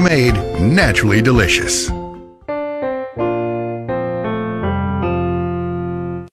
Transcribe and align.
made, 0.00 0.34
naturally 0.60 1.22
delicious. 1.22 1.90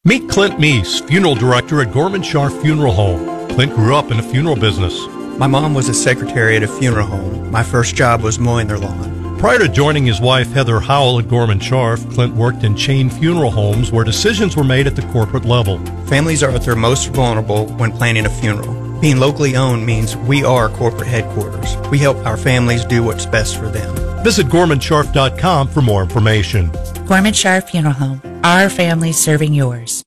Meet 0.05 0.29
Clint 0.29 0.55
Meese, 0.55 1.08
funeral 1.08 1.35
director 1.35 1.82
at 1.82 1.93
Gorman 1.93 2.24
Sharp 2.24 2.53
Funeral 2.61 2.93
Home. 2.93 3.50
Clint 3.50 3.74
grew 3.75 3.95
up 3.95 4.09
in 4.09 4.17
the 4.17 4.24
funeral 4.24 4.56
business. 4.56 4.98
My 5.37 5.48
mom 5.48 5.74
was 5.74 5.87
a 5.90 5.93
secretary 5.93 6.56
at 6.56 6.64
a 6.64 6.67
funeral 6.67 7.06
home. 7.06 7.51
My 7.51 7.64
first 7.64 7.95
job 7.95 8.21
was 8.21 8.39
mowing 8.39 8.68
their 8.68 8.80
lawn. 8.80 9.38
Prior 9.38 9.60
to 9.60 9.70
joining 9.70 10.05
his 10.05 10.20
wife 10.20 10.52
Heather 10.52 10.80
Howell 10.80 11.20
at 11.20 11.28
Gorman 11.28 11.60
Sharp, 11.60 12.00
Clint 12.12 12.36
worked 12.36 12.64
in 12.64 12.76
chain 12.76 13.10
funeral 13.10 13.52
homes 13.52 13.91
where 13.91 14.04
decisions 14.04 14.55
were 14.55 14.64
made 14.64 14.88
at 14.88 14.96
the 14.96 15.02
corporate 15.14 15.46
level. 15.46 15.78
Families 16.07 16.44
are 16.44 16.52
at 16.52 16.64
their 16.64 16.76
most 16.76 17.10
vulnerable 17.10 17.68
when 17.78 17.91
planning 17.91 18.26
a 18.26 18.30
funeral. 18.30 18.79
Being 19.02 19.18
locally 19.18 19.55
owned 19.55 19.86
means 19.86 20.18
we 20.18 20.43
are 20.43 20.70
corporate 20.70 21.07
headquarters. 21.07 21.77
We 21.89 21.98
help 21.99 22.18
our 22.25 22.38
families 22.38 22.84
do 22.84 23.04
what's 23.04 23.25
best 23.25 23.57
for 23.57 23.70
them. 23.70 23.95
Visit 24.23 24.48
GormanSharp.com 24.48 25.67
for 25.70 25.81
more 25.81 26.03
information. 26.03 26.71
Gorman 27.07 27.34
Sharp 27.34 27.70
Funeral 27.70 27.93
Home. 27.93 28.21
Our 28.43 28.70
family 28.70 29.13
serving 29.13 29.54
yours. 29.54 30.04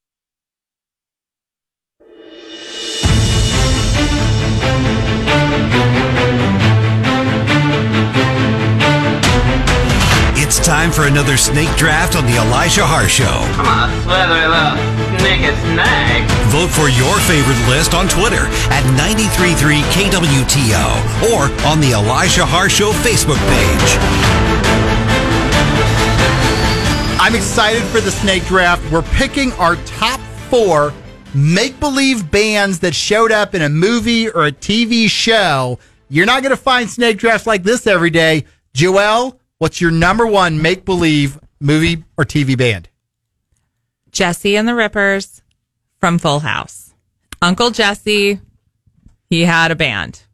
Time 10.63 10.93
for 10.93 11.09
another 11.09 11.37
snake 11.37 11.75
draft 11.77 12.15
on 12.15 12.25
the 12.25 12.37
Elijah 12.37 12.87
Haahr 12.87 13.09
Show. 13.09 13.45
Come 13.57 13.67
on, 13.67 13.91
slithery 14.07 14.47
little 14.47 14.77
naked 15.19 15.59
snake. 15.75 16.23
Vote 16.55 16.71
for 16.71 16.87
your 16.87 17.19
favorite 17.27 17.59
list 17.69 17.95
on 17.95 18.07
Twitter 18.07 18.47
at 18.71 18.85
933KWTO 18.95 21.35
or 21.35 21.51
on 21.67 21.81
the 21.81 21.91
Elijah 21.93 22.47
Haahr 22.47 22.71
Show 22.71 22.93
Facebook 23.03 23.43
page. 23.51 23.99
I'm 27.21 27.35
excited 27.35 27.83
for 27.85 28.01
the 28.01 28.13
snake 28.13 28.47
draft. 28.47 28.89
We're 28.93 29.03
picking 29.03 29.51
our 29.55 29.75
top 29.85 30.21
four 30.49 30.93
make 31.35 31.81
believe 31.81 32.31
bands 32.31 32.79
that 32.81 32.95
showed 32.95 33.33
up 33.33 33.57
in 33.57 33.63
a 33.63 33.69
movie 33.69 34.29
or 34.29 34.47
a 34.47 34.53
TV 34.53 35.09
show. 35.09 35.81
You're 36.09 36.27
not 36.27 36.43
going 36.43 36.51
to 36.51 36.57
find 36.57 36.89
snake 36.89 37.19
drafts 37.19 37.49
like 37.49 37.65
this 37.65 37.89
every 37.89 38.11
day. 38.11 38.45
Joelle, 38.75 39.39
what's 39.63 39.81
your 39.81 39.93
number 39.93 40.27
one 40.27 40.61
make 40.61 40.85
believe 40.85 41.39
movie 41.61 42.03
or 42.19 42.25
TV 42.25 42.59
band? 42.59 42.89
Jesse 44.11 44.57
and 44.57 44.67
the 44.67 44.75
Rippers 44.75 45.41
from 46.01 46.19
Full 46.19 46.41
House. 46.41 46.93
Uncle 47.41 47.71
Jesse, 47.71 48.41
he 49.31 49.45
had 49.45 49.71
a 49.71 49.77
band. 49.77 50.25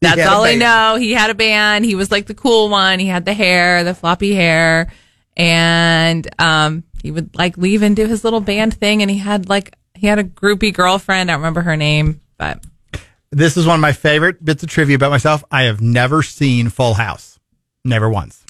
That's 0.00 0.26
all 0.26 0.42
I 0.42 0.56
know. 0.56 0.96
He 0.96 1.12
had 1.12 1.30
a 1.30 1.34
band. 1.34 1.84
He 1.84 1.94
was 1.94 2.10
like 2.10 2.26
the 2.26 2.34
cool 2.34 2.68
one. 2.68 2.98
He 2.98 3.06
had 3.06 3.24
the 3.24 3.32
hair, 3.32 3.84
the 3.84 3.94
floppy 3.94 4.34
hair, 4.34 4.92
and 5.36 6.28
um, 6.40 6.82
he 7.00 7.12
would 7.12 7.36
like 7.36 7.56
leave 7.56 7.82
and 7.82 7.94
do 7.94 8.08
his 8.08 8.24
little 8.24 8.40
band 8.40 8.74
thing. 8.74 9.02
And 9.02 9.10
he 9.10 9.18
had 9.18 9.48
like 9.48 9.76
he 9.94 10.08
had 10.08 10.18
a 10.18 10.24
groupie 10.24 10.74
girlfriend. 10.74 11.30
I 11.30 11.34
don't 11.34 11.42
remember 11.42 11.60
her 11.60 11.76
name, 11.76 12.20
but 12.38 12.64
This 13.30 13.56
is 13.56 13.68
one 13.68 13.76
of 13.76 13.80
my 13.80 13.92
favorite 13.92 14.44
bits 14.44 14.64
of 14.64 14.68
trivia 14.68 14.96
about 14.96 15.12
myself. 15.12 15.44
I 15.48 15.62
have 15.62 15.80
never 15.80 16.24
seen 16.24 16.70
Full 16.70 16.94
House. 16.94 17.31
Never 17.84 18.08
once. 18.08 18.44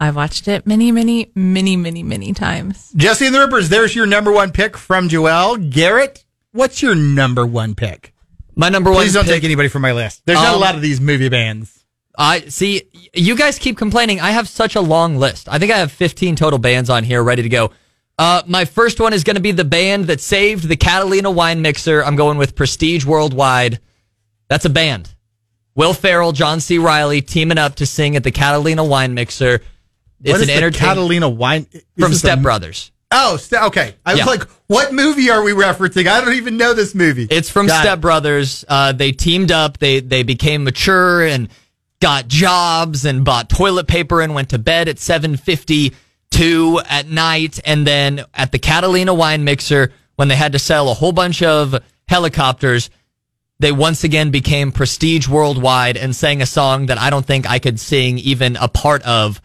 I've 0.00 0.16
watched 0.16 0.48
it 0.48 0.66
many, 0.66 0.90
many, 0.90 1.30
many, 1.34 1.76
many, 1.76 2.02
many 2.02 2.32
times. 2.32 2.92
Jesse 2.96 3.26
and 3.26 3.34
the 3.34 3.40
Rippers, 3.40 3.68
there's 3.68 3.94
your 3.94 4.06
number 4.06 4.32
one 4.32 4.50
pick 4.52 4.76
from 4.76 5.08
Joelle. 5.08 5.70
Garrett, 5.70 6.24
what's 6.52 6.82
your 6.82 6.94
number 6.94 7.46
one 7.46 7.74
pick? 7.74 8.12
My 8.56 8.68
number 8.68 8.90
one. 8.90 9.00
Please 9.02 9.12
don't 9.12 9.24
pick- 9.24 9.34
take 9.34 9.44
anybody 9.44 9.68
from 9.68 9.82
my 9.82 9.92
list. 9.92 10.22
There's 10.26 10.38
not 10.38 10.52
a 10.52 10.54
Um, 10.56 10.60
lot 10.60 10.74
of 10.74 10.82
these 10.82 11.00
movie 11.00 11.28
bands. 11.28 11.84
I 12.16 12.40
see. 12.48 12.82
You 13.12 13.36
guys 13.36 13.58
keep 13.58 13.76
complaining. 13.76 14.20
I 14.20 14.30
have 14.30 14.48
such 14.48 14.76
a 14.76 14.80
long 14.80 15.16
list. 15.18 15.48
I 15.50 15.58
think 15.58 15.72
I 15.72 15.78
have 15.78 15.90
15 15.92 16.36
total 16.36 16.58
bands 16.58 16.88
on 16.88 17.04
here 17.04 17.22
ready 17.22 17.42
to 17.42 17.48
go. 17.48 17.70
Uh, 18.18 18.42
my 18.46 18.64
first 18.64 19.00
one 19.00 19.12
is 19.12 19.24
going 19.24 19.34
to 19.34 19.42
be 19.42 19.50
the 19.50 19.64
band 19.64 20.06
that 20.06 20.20
saved 20.20 20.68
the 20.68 20.76
Catalina 20.76 21.30
wine 21.30 21.60
mixer. 21.62 22.04
I'm 22.04 22.14
going 22.14 22.38
with 22.38 22.54
Prestige 22.54 23.04
Worldwide. 23.04 23.80
That's 24.48 24.64
a 24.64 24.70
band. 24.70 25.10
Will 25.74 25.92
Ferrell, 25.94 26.32
John 26.32 26.60
C. 26.60 26.78
Reilly 26.78 27.20
teaming 27.20 27.58
up 27.58 27.76
to 27.76 27.86
sing 27.86 28.16
at 28.16 28.22
the 28.24 28.30
Catalina 28.30 28.84
wine 28.84 29.14
mixer. 29.14 29.60
It's 30.22 30.40
an 30.40 30.46
the 30.46 30.54
entertainment 30.54 30.76
Catalina 30.76 31.28
wine 31.28 31.66
is 31.72 31.82
from 31.98 32.10
this 32.12 32.16
a- 32.22 32.26
Step 32.26 32.40
Brothers. 32.40 32.90
Oh, 33.16 33.38
okay. 33.52 33.94
I 34.04 34.14
was 34.14 34.26
like, 34.26 34.42
what 34.66 34.92
movie 34.92 35.30
are 35.30 35.42
we 35.44 35.52
referencing? 35.52 36.08
I 36.08 36.20
don't 36.20 36.34
even 36.34 36.56
know 36.56 36.74
this 36.74 36.96
movie. 36.96 37.28
It's 37.30 37.48
from 37.48 37.68
Got 37.68 37.82
Step 37.82 37.98
it. 37.98 38.00
Brothers. 38.00 38.64
Uh, 38.66 38.92
they 38.92 39.12
teamed 39.12 39.52
up. 39.52 39.78
They 39.78 40.00
they 40.00 40.22
became 40.24 40.64
mature 40.64 41.24
and 41.24 41.48
got 42.00 42.26
jobs 42.26 43.04
and 43.04 43.24
bought 43.24 43.48
toilet 43.48 43.86
paper 43.86 44.20
and 44.20 44.34
went 44.34 44.48
to 44.50 44.58
bed 44.58 44.88
at 44.88 44.98
seven 44.98 45.36
fifty 45.36 45.92
two 46.30 46.80
at 46.88 47.06
night. 47.06 47.60
And 47.64 47.86
then 47.86 48.24
at 48.34 48.50
the 48.50 48.58
Catalina 48.58 49.14
wine 49.14 49.44
mixer, 49.44 49.92
when 50.16 50.26
they 50.28 50.36
had 50.36 50.52
to 50.52 50.58
sell 50.58 50.88
a 50.88 50.94
whole 50.94 51.12
bunch 51.12 51.40
of 51.42 51.76
helicopters, 52.08 52.90
they 53.60 53.72
once 53.72 54.04
again 54.04 54.30
became 54.30 54.72
prestige 54.72 55.28
worldwide 55.28 55.96
and 55.96 56.14
sang 56.14 56.42
a 56.42 56.46
song 56.46 56.86
that 56.86 56.98
I 56.98 57.10
don't 57.10 57.24
think 57.24 57.48
I 57.48 57.58
could 57.58 57.78
sing 57.80 58.18
even 58.18 58.56
a 58.56 58.68
part 58.68 59.02
of 59.02 59.40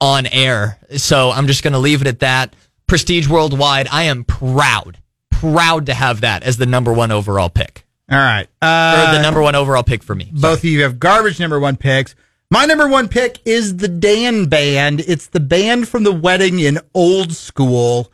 on 0.00 0.26
air. 0.26 0.78
So 0.96 1.30
I'm 1.30 1.46
just 1.46 1.62
going 1.62 1.72
to 1.72 1.78
leave 1.78 2.00
it 2.02 2.06
at 2.06 2.20
that. 2.20 2.54
Prestige 2.86 3.26
worldwide. 3.28 3.88
I 3.90 4.04
am 4.04 4.24
proud, 4.24 4.98
proud 5.30 5.86
to 5.86 5.94
have 5.94 6.20
that 6.22 6.42
as 6.42 6.56
the 6.56 6.66
number 6.66 6.92
one 6.92 7.10
overall 7.10 7.48
pick. 7.50 7.84
All 8.10 8.16
right. 8.18 8.46
or 8.62 8.66
Uh, 8.68 9.12
the 9.12 9.22
number 9.22 9.42
one 9.42 9.54
overall 9.54 9.82
pick 9.82 10.02
for 10.02 10.14
me. 10.14 10.30
both 10.32 10.58
of 10.60 10.64
you 10.64 10.82
have 10.82 10.98
garbage 10.98 11.38
number 11.40 11.58
one 11.60 11.76
picks. 11.76 12.14
My 12.50 12.64
number 12.64 12.88
one 12.88 13.08
pick 13.08 13.40
is 13.44 13.76
the 13.76 13.88
Dan 13.88 14.46
Band. 14.46 15.00
It's 15.00 15.26
the 15.26 15.40
band 15.40 15.86
from 15.88 16.04
the 16.04 16.12
wedding 16.12 16.60
in 16.60 16.78
Old 16.94 17.32
School. 17.34 18.10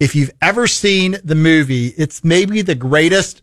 If 0.00 0.14
you've 0.14 0.30
ever 0.40 0.68
seen 0.68 1.16
the 1.24 1.34
movie, 1.34 1.88
it's 1.88 2.22
maybe 2.22 2.62
the 2.62 2.76
greatest, 2.76 3.42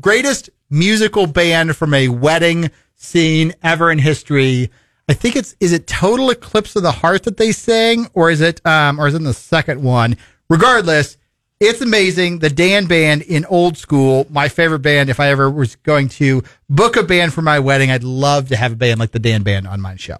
greatest 0.00 0.50
musical 0.70 1.26
band 1.26 1.76
from 1.76 1.92
a 1.92 2.08
wedding 2.08 2.70
scene 2.94 3.52
ever 3.64 3.90
in 3.90 3.98
history. 3.98 4.70
I 5.08 5.14
think 5.14 5.34
it's 5.34 5.56
is 5.58 5.72
it 5.72 5.88
Total 5.88 6.30
Eclipse 6.30 6.76
of 6.76 6.84
the 6.84 6.92
Heart 6.92 7.24
that 7.24 7.36
they 7.36 7.50
sing, 7.50 8.08
or 8.14 8.30
is 8.30 8.40
it 8.40 8.64
um, 8.64 9.00
or 9.00 9.08
is 9.08 9.14
it 9.14 9.22
the 9.22 9.34
second 9.34 9.82
one? 9.82 10.16
Regardless, 10.48 11.16
it's 11.58 11.80
amazing. 11.80 12.38
The 12.38 12.50
Dan 12.50 12.86
Band 12.86 13.22
in 13.22 13.44
Old 13.46 13.76
School, 13.76 14.28
my 14.30 14.48
favorite 14.48 14.82
band. 14.82 15.10
If 15.10 15.18
I 15.18 15.30
ever 15.30 15.50
was 15.50 15.74
going 15.76 16.10
to 16.10 16.44
book 16.70 16.96
a 16.96 17.02
band 17.02 17.34
for 17.34 17.42
my 17.42 17.58
wedding, 17.58 17.90
I'd 17.90 18.04
love 18.04 18.50
to 18.50 18.56
have 18.56 18.72
a 18.72 18.76
band 18.76 19.00
like 19.00 19.10
the 19.10 19.18
Dan 19.18 19.42
Band 19.42 19.66
on 19.66 19.80
my 19.80 19.96
show. 19.96 20.18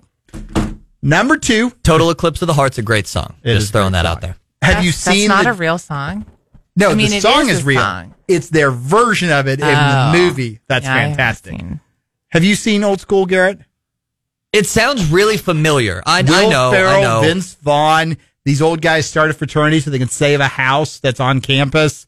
Number 1.03 1.37
two, 1.37 1.71
Total 1.85 2.11
Eclipse 2.11 2.43
of 2.43 2.49
the 2.49 2.55
Heart's 2.55 2.79
a 2.79 2.83
great 2.83 3.07
song. 3.07 3.37
Just 3.45 3.73
throwing 3.73 3.93
that 3.93 4.05
song. 4.05 4.13
out 4.13 4.21
there. 4.21 4.37
Have 4.63 4.71
That's- 4.71 4.85
you 4.85 4.93
seen? 4.93 5.29
That's 5.29 5.45
not 5.45 5.45
the, 5.45 5.51
a 5.51 5.61
real 5.61 5.79
song. 5.79 6.25
no, 6.77 6.91
I 6.91 6.95
mean, 6.95 7.11
the 7.11 7.21
song 7.21 7.49
is 7.49 7.59
is, 7.59 7.65
real. 7.65 7.81
song. 7.81 8.15
It's 8.29 8.49
their 8.49 8.71
version 8.71 9.31
of 9.31 9.47
it 9.49 9.61
in 9.61 9.67
Oh. 9.67 10.13
the 10.13 10.19
movie. 10.19 10.61
That's 10.69 10.85
Yeah, 10.85 10.95
I 10.95 10.99
haven't 11.01 11.17
fantastic. 11.17 11.61
Have 12.29 12.45
you 12.45 12.55
seen 12.55 12.83
Old 12.85 13.01
School, 13.01 13.27
Garrett? 13.27 13.59
It 14.53 14.67
sounds 14.67 15.11
really 15.11 15.37
familiar. 15.37 16.03
I, 16.07 16.21
I 16.21 16.23
Will 16.23 16.51
know. 16.51 16.71
Ferrell, 16.73 16.93
I 16.93 17.03
know. 17.03 17.21
Vince 17.23 17.55
Vaughn. 17.57 18.17
These 18.45 18.61
old 18.63 18.81
guys 18.83 19.07
started 19.09 19.35
fraternity 19.35 19.81
so 19.81 19.91
they 19.91 19.99
can 19.99 20.09
save 20.09 20.41
a 20.41 20.49
house 20.49 20.99
that's 20.99 21.21
on 21.21 21.41
campus. 21.41 22.07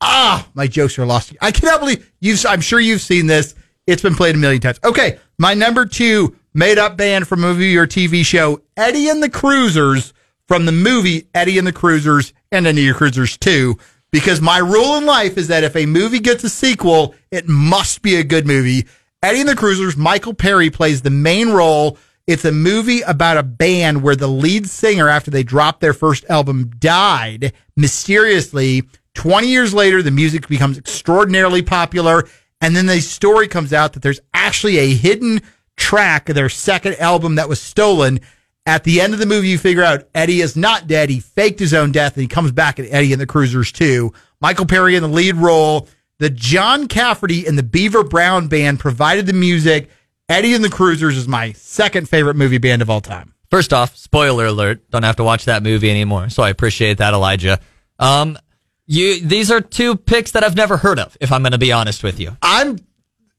Ah, 0.00 0.46
my 0.54 0.66
jokes 0.66 0.98
are 0.98 1.06
lost. 1.06 1.34
I 1.40 1.50
cannot 1.52 1.80
believe 1.80 2.10
you've. 2.20 2.44
I'm 2.46 2.60
sure 2.60 2.80
you've 2.80 3.00
seen 3.00 3.26
this. 3.26 3.54
It's 3.86 4.02
been 4.02 4.14
played 4.14 4.34
a 4.34 4.38
million 4.38 4.60
times. 4.60 4.78
Okay, 4.84 5.18
my 5.38 5.54
number 5.54 5.86
two 5.86 6.36
made 6.54 6.78
up 6.78 6.96
band 6.96 7.26
from 7.26 7.42
a 7.44 7.46
movie 7.48 7.76
or 7.76 7.86
TV 7.86 8.24
show, 8.24 8.62
Eddie 8.76 9.08
and 9.08 9.22
the 9.22 9.30
Cruisers 9.30 10.12
from 10.52 10.66
the 10.66 10.70
movie 10.70 11.26
Eddie 11.34 11.56
and 11.56 11.66
the 11.66 11.72
Cruisers 11.72 12.34
and 12.50 12.66
Eddie 12.66 12.82
and 12.82 12.94
the 12.94 12.98
Cruisers 12.98 13.38
Two. 13.38 13.78
Because 14.10 14.42
my 14.42 14.58
rule 14.58 14.96
in 14.96 15.06
life 15.06 15.38
is 15.38 15.48
that 15.48 15.64
if 15.64 15.74
a 15.74 15.86
movie 15.86 16.18
gets 16.18 16.44
a 16.44 16.50
sequel, 16.50 17.14
it 17.30 17.48
must 17.48 18.02
be 18.02 18.16
a 18.16 18.22
good 18.22 18.46
movie. 18.46 18.86
Eddie 19.22 19.40
and 19.40 19.48
the 19.48 19.56
Cruisers, 19.56 19.96
Michael 19.96 20.34
Paré 20.34 20.70
plays 20.70 21.00
the 21.00 21.08
main 21.08 21.52
role. 21.52 21.96
It's 22.26 22.44
a 22.44 22.52
movie 22.52 23.00
about 23.00 23.38
a 23.38 23.42
band 23.42 24.02
where 24.02 24.14
the 24.14 24.28
lead 24.28 24.68
singer, 24.68 25.08
after 25.08 25.30
they 25.30 25.42
dropped 25.42 25.80
their 25.80 25.94
first 25.94 26.26
album, 26.28 26.68
died 26.78 27.54
mysteriously. 27.74 28.82
20 29.14 29.46
years 29.46 29.72
later, 29.72 30.02
the 30.02 30.10
music 30.10 30.48
becomes 30.48 30.76
extraordinarily 30.76 31.62
popular. 31.62 32.28
And 32.60 32.76
then 32.76 32.84
the 32.84 33.00
story 33.00 33.48
comes 33.48 33.72
out 33.72 33.94
that 33.94 34.02
there's 34.02 34.20
actually 34.34 34.76
a 34.76 34.92
hidden 34.92 35.40
track 35.78 36.28
of 36.28 36.34
their 36.34 36.50
second 36.50 36.96
album 36.96 37.36
that 37.36 37.48
was 37.48 37.58
stolen. 37.58 38.20
At 38.64 38.84
the 38.84 39.00
end 39.00 39.12
of 39.12 39.18
the 39.18 39.26
movie, 39.26 39.48
you 39.48 39.58
figure 39.58 39.82
out 39.82 40.08
Eddie 40.14 40.40
is 40.40 40.56
not 40.56 40.86
dead. 40.86 41.10
He 41.10 41.18
faked 41.18 41.58
his 41.58 41.74
own 41.74 41.90
death 41.90 42.14
and 42.14 42.22
he 42.22 42.28
comes 42.28 42.52
back 42.52 42.78
at 42.78 42.86
Eddie 42.90 43.12
and 43.12 43.20
the 43.20 43.26
Cruisers 43.26 43.72
too. 43.72 44.12
Michael 44.40 44.66
Paré 44.66 44.94
in 44.94 45.02
the 45.02 45.08
lead 45.08 45.36
role. 45.36 45.88
The 46.18 46.30
John 46.30 46.86
Cafferty 46.86 47.46
and 47.46 47.58
the 47.58 47.64
Beaver 47.64 48.04
Brown 48.04 48.46
band 48.46 48.78
provided 48.78 49.26
the 49.26 49.32
music. 49.32 49.90
Eddie 50.28 50.54
and 50.54 50.62
the 50.62 50.70
Cruisers 50.70 51.16
is 51.16 51.26
my 51.26 51.52
second 51.52 52.08
favorite 52.08 52.36
movie 52.36 52.58
band 52.58 52.82
of 52.82 52.88
all 52.88 53.00
time. 53.00 53.34
First 53.50 53.72
off, 53.72 53.96
spoiler 53.96 54.46
alert, 54.46 54.88
don't 54.90 55.02
have 55.02 55.16
to 55.16 55.24
watch 55.24 55.46
that 55.46 55.64
movie 55.64 55.90
anymore. 55.90 56.30
So 56.30 56.44
I 56.44 56.48
appreciate 56.50 56.98
that, 56.98 57.12
Elijah. 57.12 57.58
Um, 57.98 58.38
you, 58.86 59.20
these 59.20 59.50
are 59.50 59.60
two 59.60 59.96
picks 59.96 60.30
that 60.30 60.44
I've 60.44 60.56
never 60.56 60.76
heard 60.76 60.98
of, 60.98 61.16
if 61.20 61.32
I'm 61.32 61.42
going 61.42 61.52
to 61.52 61.58
be 61.58 61.72
honest 61.72 62.02
with 62.02 62.20
you. 62.20 62.36
I'm 62.40 62.78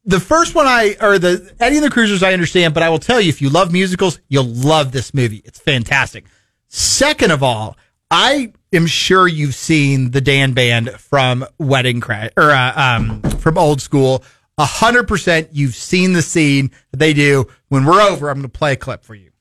the 0.06 0.20
first 0.20 0.56
one 0.56 0.68
I 0.68 0.96
or 1.02 1.20
the 1.20 1.54
Eddie 1.60 1.78
and 1.78 1.86
the 1.86 1.90
Cruisers 1.90 2.24
I 2.24 2.34
understand, 2.34 2.74
but 2.74 2.84
I 2.84 2.90
will 2.90 3.00
tell 3.00 3.22
you 3.22 3.30
if 3.30 3.42
you 3.42 3.50
love 3.50 3.72
musicals, 3.72 4.20
you'll 4.28 4.46
love 4.46 4.92
this 4.92 5.14
movie. 5.14 5.42
It's 5.46 5.60
fantastic. 5.60 6.26
Second 6.68 7.32
of 7.32 7.44
all, 7.44 7.78
I 8.12 8.54
am 8.72 8.86
sure 8.86 9.28
you've 9.28 9.56
seen 9.56 10.12
the 10.12 10.22
Dan 10.22 10.54
Band 10.54 10.92
from 10.92 11.46
Wedding 11.58 12.02
Crash 12.02 12.32
or 12.38 12.52
uh, 12.52 12.74
um, 12.76 13.22
from 13.22 13.58
Old 13.58 13.82
School. 13.82 14.24
A 14.58 14.66
hundred 14.66 15.08
percent, 15.08 15.50
you've 15.52 15.76
seen 15.76 16.14
the 16.14 16.22
scene 16.22 16.72
that 16.92 16.98
they 16.98 17.14
do. 17.14 17.48
When 17.70 17.86
we're 17.86 18.02
over, 18.02 18.30
I'm 18.30 18.36
going 18.36 18.44
to 18.44 18.50
play 18.50 18.74
a 18.74 18.76
clip 18.76 19.04
for 19.04 19.16
you. 19.16 19.32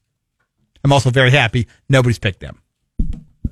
I'm 0.84 0.92
also 0.92 1.10
very 1.10 1.30
happy 1.30 1.68
nobody's 1.88 2.18
picked 2.18 2.40
them. 2.40 2.60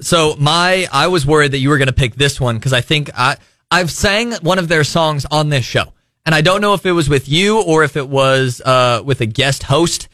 So 0.01 0.37
my, 0.39 0.89
I 0.91 1.09
was 1.09 1.27
worried 1.27 1.53
that 1.53 1.59
you 1.59 1.69
were 1.69 1.77
going 1.77 1.89
to 1.89 1.93
pick 1.93 2.15
this 2.15 2.41
one 2.41 2.57
because 2.57 2.73
I 2.73 2.81
think 2.81 3.11
I, 3.15 3.37
I've 3.71 3.91
sang 3.91 4.33
one 4.37 4.59
of 4.59 4.69
their 4.69 4.85
songs 4.85 5.27
on 5.31 5.51
this 5.51 5.65
show, 5.65 5.93
and 6.26 6.34
I 6.34 6.40
don't 6.40 6.61
know 6.61 6.75
if 6.75 6.84
it 6.87 6.93
was 6.93 7.08
with 7.08 7.28
you 7.28 7.62
or 7.62 7.82
if 7.84 7.96
it 7.96 8.08
was 8.08 8.61
uh, 8.64 9.02
with 9.05 9.20
a 9.20 9.26
guest 9.26 9.64
host 9.64 10.08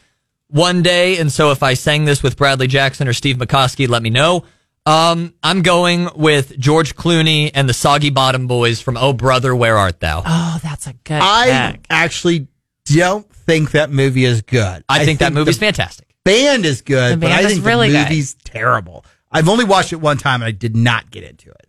one 0.47 0.81
day. 0.81 1.17
And 1.17 1.31
so 1.31 1.51
if 1.51 1.61
I 1.63 1.73
sang 1.73 2.05
this 2.05 2.23
with 2.23 2.37
Bradley 2.37 2.67
Jackson 2.67 3.07
or 3.07 3.13
Steve 3.13 3.37
McCoskey, 3.37 3.87
let 3.87 4.01
me 4.01 4.09
know. 4.09 4.43
Um, 4.85 5.33
I'm 5.43 5.63
going 5.63 6.07
with 6.15 6.57
George 6.57 6.95
Clooney 6.95 7.51
and 7.53 7.67
the 7.67 7.73
Soggy 7.73 8.09
Bottom 8.09 8.47
Boys 8.47 8.79
from 8.79 8.95
Oh 8.95 9.11
Brother, 9.11 9.53
Where 9.53 9.77
Art 9.77 9.99
Thou? 9.99 10.23
Oh, 10.25 10.59
that's 10.63 10.87
a 10.87 10.93
good 10.93 11.19
I 11.21 11.71
pick. 11.73 11.85
actually 11.89 12.47
don't 12.85 13.29
think 13.33 13.71
that 13.71 13.89
movie 13.91 14.23
is 14.23 14.41
good. 14.43 14.85
I, 14.87 15.03
think 15.03 15.19
that 15.19 15.33
movie's 15.33 15.59
the 15.59 15.65
fantastic. 15.65 16.07
band 16.23 16.65
is 16.65 16.81
good, 16.81 17.17
The 17.17 17.25
but 17.25 17.31
I 17.33 17.41
is 17.41 17.53
think 17.55 17.65
really 17.65 17.89
the 17.89 17.97
good. 17.97 18.03
movie's 18.03 18.35
terrible. 18.45 19.03
I've 19.29 19.49
only 19.49 19.65
watched 19.65 19.91
it 19.91 19.97
one 19.97 20.17
time 20.17 20.41
and 20.41 20.47
I 20.47 20.51
did 20.51 20.73
not 20.77 21.11
get 21.11 21.25
into 21.25 21.49
it. 21.49 21.67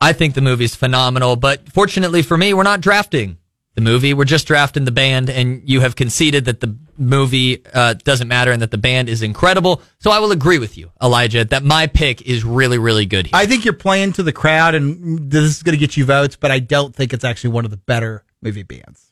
I 0.00 0.12
think 0.12 0.34
the 0.34 0.40
movie's 0.40 0.76
phenomenal, 0.76 1.34
but 1.34 1.68
fortunately 1.72 2.22
for 2.22 2.36
me, 2.36 2.54
we're 2.54 2.62
not 2.62 2.80
drafting 2.80 3.38
the 3.74 3.80
movie. 3.80 4.14
We're 4.14 4.24
just 4.24 4.46
drafting 4.46 4.84
the 4.84 4.90
band, 4.90 5.30
and 5.30 5.62
you 5.68 5.80
have 5.80 5.96
conceded 5.96 6.44
that 6.46 6.60
the 6.60 6.76
movie 6.98 7.64
uh, 7.72 7.94
doesn't 7.94 8.28
matter 8.28 8.52
and 8.52 8.60
that 8.62 8.70
the 8.70 8.78
band 8.78 9.08
is 9.08 9.22
incredible. 9.22 9.82
So 9.98 10.10
I 10.10 10.18
will 10.18 10.32
agree 10.32 10.58
with 10.58 10.76
you, 10.76 10.90
Elijah, 11.02 11.44
that 11.46 11.64
my 11.64 11.86
pick 11.86 12.22
is 12.22 12.44
really, 12.44 12.78
really 12.78 13.06
good 13.06 13.26
here. 13.26 13.36
I 13.36 13.46
think 13.46 13.64
you're 13.64 13.74
playing 13.74 14.12
to 14.14 14.22
the 14.22 14.32
crowd 14.32 14.74
and 14.74 15.30
this 15.30 15.44
is 15.44 15.62
going 15.62 15.72
to 15.72 15.78
get 15.78 15.96
you 15.96 16.04
votes, 16.04 16.36
but 16.36 16.50
I 16.50 16.58
don't 16.58 16.94
think 16.94 17.12
it's 17.12 17.24
actually 17.24 17.50
one 17.50 17.64
of 17.64 17.70
the 17.70 17.76
better 17.78 18.24
movie 18.42 18.62
bands. 18.62 19.10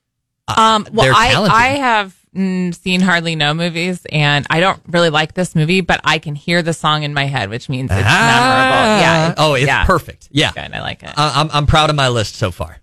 Um, 0.48 0.86
well, 0.92 1.12
I. 1.14 1.34
I 1.34 1.66
have 1.76 2.16
mm, 2.34 2.74
seen 2.74 3.00
hardly 3.00 3.36
no 3.36 3.52
movies, 3.52 4.06
and 4.10 4.46
I 4.48 4.60
don't 4.60 4.80
really 4.86 5.10
like 5.10 5.34
this 5.34 5.54
movie, 5.54 5.82
but 5.82 6.00
I 6.04 6.18
can 6.18 6.34
hear 6.34 6.62
the 6.62 6.72
song 6.72 7.02
in 7.02 7.12
my 7.12 7.24
head, 7.24 7.50
which 7.50 7.68
means 7.68 7.90
it's 7.90 8.00
memorable. 8.00 8.08
Yeah. 8.08 9.34
oh, 9.36 9.54
it's 9.54 9.66
yeah. 9.66 9.84
perfect. 9.84 10.28
Yeah. 10.30 10.52
Good. 10.52 10.72
I 10.72 10.80
like 10.80 11.02
it. 11.02 11.10
I- 11.16 11.40
I'm, 11.40 11.50
I'm 11.52 11.66
proud 11.66 11.90
of 11.90 11.96
my 11.96 12.08
list 12.08 12.36
so 12.36 12.50
far. 12.50 12.78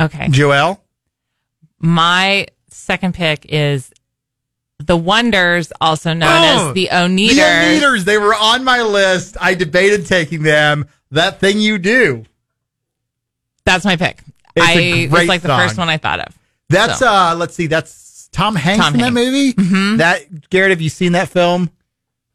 Okay. 0.00 0.28
Joel? 0.30 0.82
My 1.80 2.46
second 2.68 3.14
pick 3.14 3.46
is 3.48 3.90
The 4.78 4.96
Wonders, 4.96 5.72
also 5.80 6.12
known 6.12 6.30
Oh, 6.30 6.68
as 6.68 6.74
The 6.74 6.84
The 6.84 6.88
Oneders. 6.94 7.38
Oneders, 7.80 8.04
they 8.04 8.18
were 8.18 8.34
on 8.34 8.64
my 8.64 8.82
list. 8.82 9.36
I 9.40 9.54
debated 9.54 10.06
taking 10.06 10.42
them. 10.42 10.86
That 11.10 11.40
thing 11.40 11.58
you 11.58 11.78
do. 11.78 12.24
That's 13.64 13.84
my 13.84 13.96
pick. 13.96 14.22
It's 14.56 14.66
I 14.66 14.72
a 14.72 14.92
it's 15.04 15.12
great 15.12 15.28
like 15.28 15.42
the 15.42 15.48
song. 15.48 15.60
first 15.60 15.78
one 15.78 15.88
I 15.88 15.96
thought 15.96 16.20
of. 16.20 16.36
That's 16.68 16.98
So. 16.98 17.08
uh 17.08 17.34
let's 17.36 17.54
see, 17.54 17.66
that's 17.66 18.28
Tom 18.32 18.54
Hanks 18.56 18.84
Tom 18.84 18.94
in 18.94 19.00
that 19.00 19.12
movie. 19.12 19.52
Mm-hmm. 19.54 19.96
That 19.98 20.50
Garrett, 20.50 20.70
have 20.70 20.80
you 20.80 20.88
seen 20.88 21.12
that 21.12 21.28
film? 21.28 21.70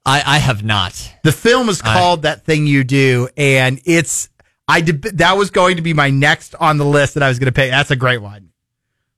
I, 0.06 0.22
I 0.26 0.38
have 0.38 0.64
not. 0.64 1.12
The 1.24 1.32
film 1.32 1.68
is 1.68 1.82
called 1.82 2.22
That 2.24 2.44
Thing 2.46 2.68
You 2.68 2.84
Do, 2.84 3.28
and 3.38 3.82
it's 3.86 4.30
I 4.68 4.82
deb- 4.82 5.18
that 5.18 5.36
was 5.38 5.50
going 5.50 5.78
to 5.78 5.82
be 5.82 5.94
my 5.94 6.10
next 6.12 6.54
on 6.56 6.78
the 6.78 6.86
list 6.86 7.16
that 7.16 7.24
I 7.24 7.30
was 7.30 7.40
going 7.40 7.48
to 7.48 7.52
pick. 7.54 7.72
That's 7.72 7.92
a 7.92 7.96
great 7.96 8.20
one. 8.22 8.45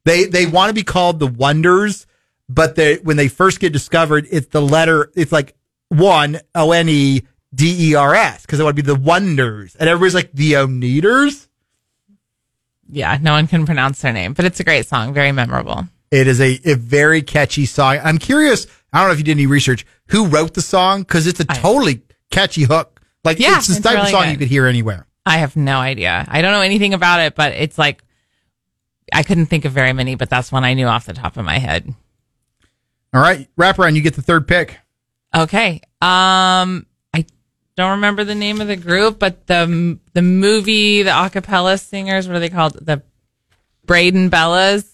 They 0.08 0.24
they 0.24 0.46
want 0.46 0.70
to 0.70 0.74
be 0.74 0.84
called 0.84 1.20
the 1.20 1.28
Wonders, 1.28 2.08
but 2.48 2.76
they 2.76 2.96
when 2.96 3.18
they 3.18 3.28
first 3.28 3.60
get 3.60 3.74
discovered, 3.74 4.26
it's 4.32 4.48
the 4.48 4.62
letter. 4.62 5.12
It's 5.16 5.34
like 5.34 5.54
one 5.90 6.40
O 6.56 6.72
N 6.72 6.88
E 6.88 7.24
D 7.54 7.90
E 7.92 7.96
R 7.96 8.16
S 8.16 8.44
because 8.44 8.62
it 8.62 8.64
would 8.64 8.78
be 8.78 8.82
the 8.82 8.96
Wonders, 8.96 9.76
and 9.76 9.90
everybody's 9.90 10.16
like 10.16 10.32
the 10.32 10.54
Oneders. 10.54 11.50
Yeah, 12.90 13.18
no 13.22 13.34
one 13.34 13.48
can 13.48 13.66
pronounce 13.66 14.02
their 14.02 14.14
name, 14.14 14.32
but 14.32 14.46
it's 14.46 14.62
a 14.62 14.64
great 14.64 14.88
song, 14.88 15.14
very 15.14 15.34
memorable. 15.34 15.86
It 16.10 16.28
is 16.28 16.40
a, 16.40 16.58
a 16.64 16.76
very 16.76 17.22
catchy 17.22 17.66
song. 17.66 18.00
I'm 18.02 18.18
curious. 18.18 18.66
I 18.94 19.00
don't 19.00 19.10
know 19.10 19.12
if 19.12 19.18
you 19.18 19.26
did 19.26 19.32
any 19.32 19.46
research. 19.46 19.86
Who 20.08 20.28
wrote 20.28 20.54
the 20.54 20.62
song? 20.62 21.02
Because 21.02 21.28
it's 21.28 21.42
a 21.42 21.46
totally 21.46 22.04
catchy 22.32 22.64
hook. 22.64 23.02
Like 23.26 23.40
Yeah, 23.40 23.58
it's 23.58 23.68
the 23.68 23.84
type 23.84 24.00
of 24.00 24.08
song 24.08 24.24
good. 24.24 24.32
you 24.32 24.38
could 24.38 24.48
hear 24.48 24.68
anywhere. 24.68 25.06
I 25.26 25.40
have 25.40 25.58
no 25.58 25.80
idea. 25.80 26.26
I 26.30 26.42
don't 26.42 26.54
know 26.54 26.62
anything 26.62 26.94
about 26.94 27.20
it, 27.20 27.36
but 27.36 27.52
it's 27.52 27.78
like 27.78 28.06
I 29.14 29.24
couldn't 29.24 29.48
think 29.48 29.66
of 29.66 29.72
very 29.72 29.94
many, 29.94 30.16
but 30.16 30.30
that's 30.30 30.52
one 30.52 30.64
I 30.64 30.74
knew 30.74 30.86
off 30.88 31.06
the 31.06 31.14
top 31.14 31.38
of 31.38 31.46
my 31.46 31.60
head. 31.60 31.94
All 33.14 33.22
right, 33.22 33.48
wraparound. 33.58 33.96
You 33.96 34.02
get 34.02 34.16
the 34.16 34.22
third 34.22 34.48
pick. 34.48 34.78
Okay. 35.36 35.82
Um 36.02 36.86
I 37.14 37.26
don't 37.76 37.92
remember 37.92 38.24
the 38.24 38.36
name 38.36 38.60
of 38.62 38.68
the 38.68 38.76
group, 38.76 39.18
but 39.20 39.48
the 39.48 39.98
the 40.14 40.22
movie, 40.22 41.04
the 41.04 41.12
acapella 41.12 41.80
singers, 41.80 42.28
what 42.28 42.36
are 42.38 42.40
they 42.40 42.50
called? 42.50 42.74
The 42.86 43.02
Braden 43.86 44.30
Bellas. 44.30 44.86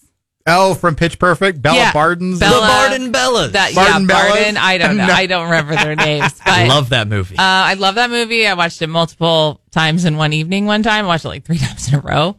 Oh, 0.46 0.74
from 0.74 0.96
Pitch 0.98 1.20
Perfect, 1.20 1.62
Bella 1.62 1.78
Yeah, 1.78 1.94
Barden's. 1.94 2.38
Bella- 2.40 2.60
the 2.60 2.68
Barden 2.68 3.12
Bellas. 3.14 3.52
That 3.54 3.74
Barden 3.74 4.02
yeah, 4.02 4.08
Bellas? 4.16 4.30
Barden. 4.30 4.58
I 4.58 4.78
don't 4.78 4.98
know. 4.98 5.08
No. 5.08 5.14
I 5.14 5.26
don't 5.26 5.46
remember 5.46 5.76
their 5.76 5.96
names, 6.08 6.34
but 6.40 6.48
I 6.50 6.68
love 6.68 6.90
that 6.90 7.08
movie. 7.08 7.38
Uh, 7.38 7.42
I 7.42 7.76
love 7.76 7.96
that 7.96 8.10
movie. 8.10 8.46
I 8.46 8.54
watched 8.54 8.82
it 8.82 8.88
multiple 8.88 9.62
times 9.72 10.04
in 10.04 10.18
one 10.18 10.34
evening. 10.34 10.66
One 10.66 10.84
time, 10.84 11.06
I 11.06 11.08
watched 11.08 11.24
it 11.24 11.30
like 11.30 11.46
three 11.46 11.58
times 11.60 11.88
in 11.88 11.96
a 11.96 12.00
row. 12.02 12.36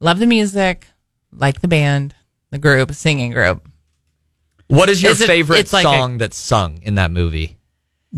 Love 0.00 0.18
the 0.18 0.26
music, 0.26 0.88
like 1.36 1.60
the 1.60 1.68
band, 1.68 2.14
the 2.50 2.58
group, 2.58 2.92
singing 2.92 3.32
group. 3.32 3.66
what 4.68 4.88
is 4.88 5.02
your 5.02 5.12
is 5.12 5.20
it- 5.20 5.26
favorite 5.26 5.60
it's 5.60 5.72
like 5.72 5.84
a- 5.86 5.88
song 5.88 6.18
that's 6.18 6.36
sung 6.36 6.80
in 6.82 6.96
that 6.96 7.10
movie? 7.10 7.56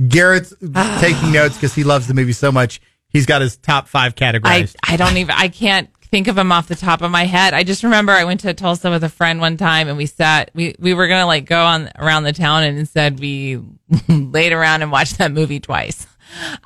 Garrett's 0.09 0.55
ah. 0.75 0.99
taking 1.00 1.32
notes 1.32 1.56
because 1.56 1.75
he 1.75 1.82
loves 1.85 2.06
the 2.06 2.15
movie 2.15 2.32
so 2.32 2.53
much. 2.53 2.81
He's 3.09 3.26
got 3.26 3.41
his 3.41 3.56
top 3.56 3.88
five 3.88 4.15
I 4.17 4.20
categorized. 4.20 4.76
I 4.87 4.97
don't 4.97 5.17
even 5.17 5.35
I 5.37 5.49
can't 5.49 5.91
think 6.11 6.29
of 6.29 6.37
them 6.37 6.53
off 6.53 6.69
the 6.69 6.75
top 6.76 7.03
of 7.03 7.11
my 7.11 7.25
head. 7.25 7.53
I 7.55 7.65
just 7.65 7.82
remember 7.82 8.12
I 8.12 8.25
went 8.25 8.41
to 8.41 8.55
Tulsa 8.55 8.91
with 8.91 9.05
a 9.05 9.09
friend 9.09 9.41
one 9.41 9.56
time 9.56 9.88
and 9.88 9.97
we 9.97 10.06
sat 10.06 10.50
we 10.55 10.75
we 10.79 10.94
were 10.94 11.09
gonna 11.09 11.26
like 11.26 11.47
go 11.47 11.64
on 11.64 11.91
around 11.97 12.25
the 12.25 12.32
town 12.32 12.64
and 12.64 12.79
instead 12.79 13.19
we 13.21 13.61
laid 14.09 14.53
around 14.53 14.82
and 14.82 14.91
watched 14.93 15.19
that 15.19 15.32
movie 15.32 15.61
twice. 15.61 16.06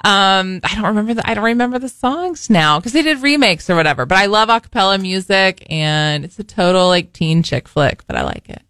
Um, 0.04 0.60
I 0.64 0.74
don't 0.74 0.84
remember 0.84 1.14
the 1.14 1.28
I 1.28 1.34
don't 1.34 1.44
remember 1.44 1.78
the 1.78 1.88
songs 1.88 2.50
now 2.50 2.78
because 2.78 2.92
they 2.92 3.02
did 3.02 3.22
remakes 3.22 3.70
or 3.70 3.76
whatever. 3.76 4.06
But 4.06 4.18
I 4.18 4.26
love 4.26 4.48
acapella 4.48 5.00
music 5.00 5.66
and 5.70 6.24
it's 6.24 6.38
a 6.38 6.44
total 6.44 6.88
like 6.88 7.12
teen 7.12 7.42
chick 7.42 7.68
flick, 7.68 8.06
but 8.06 8.16
I 8.16 8.22
like 8.22 8.48
it. 8.48 8.62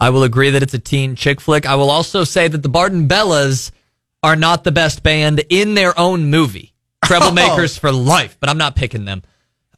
I 0.00 0.10
will 0.10 0.22
agree 0.22 0.50
that 0.50 0.62
it's 0.62 0.74
a 0.74 0.78
teen 0.78 1.16
chick 1.16 1.40
flick. 1.40 1.66
I 1.66 1.74
will 1.74 1.90
also 1.90 2.24
say 2.24 2.48
that 2.48 2.62
the 2.62 2.68
Barden 2.68 3.08
Bellas 3.08 3.72
are 4.22 4.36
not 4.36 4.64
the 4.64 4.72
best 4.72 5.02
band 5.02 5.42
in 5.48 5.74
their 5.74 5.98
own 5.98 6.30
movie. 6.30 6.72
Troublemakers 7.04 7.78
for 7.80 7.92
life, 7.92 8.36
but 8.40 8.48
I'm 8.48 8.58
not 8.58 8.76
picking 8.76 9.04
them. 9.04 9.22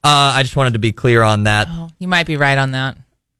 Uh, 0.02 0.32
I 0.36 0.42
just 0.42 0.56
wanted 0.56 0.74
to 0.74 0.78
be 0.78 0.92
clear 0.92 1.22
on 1.22 1.44
that. 1.44 1.68
Oh, 1.70 1.90
you 1.98 2.08
might 2.08 2.26
be 2.26 2.36
right 2.36 2.56
on 2.56 2.72
that. 2.72 2.96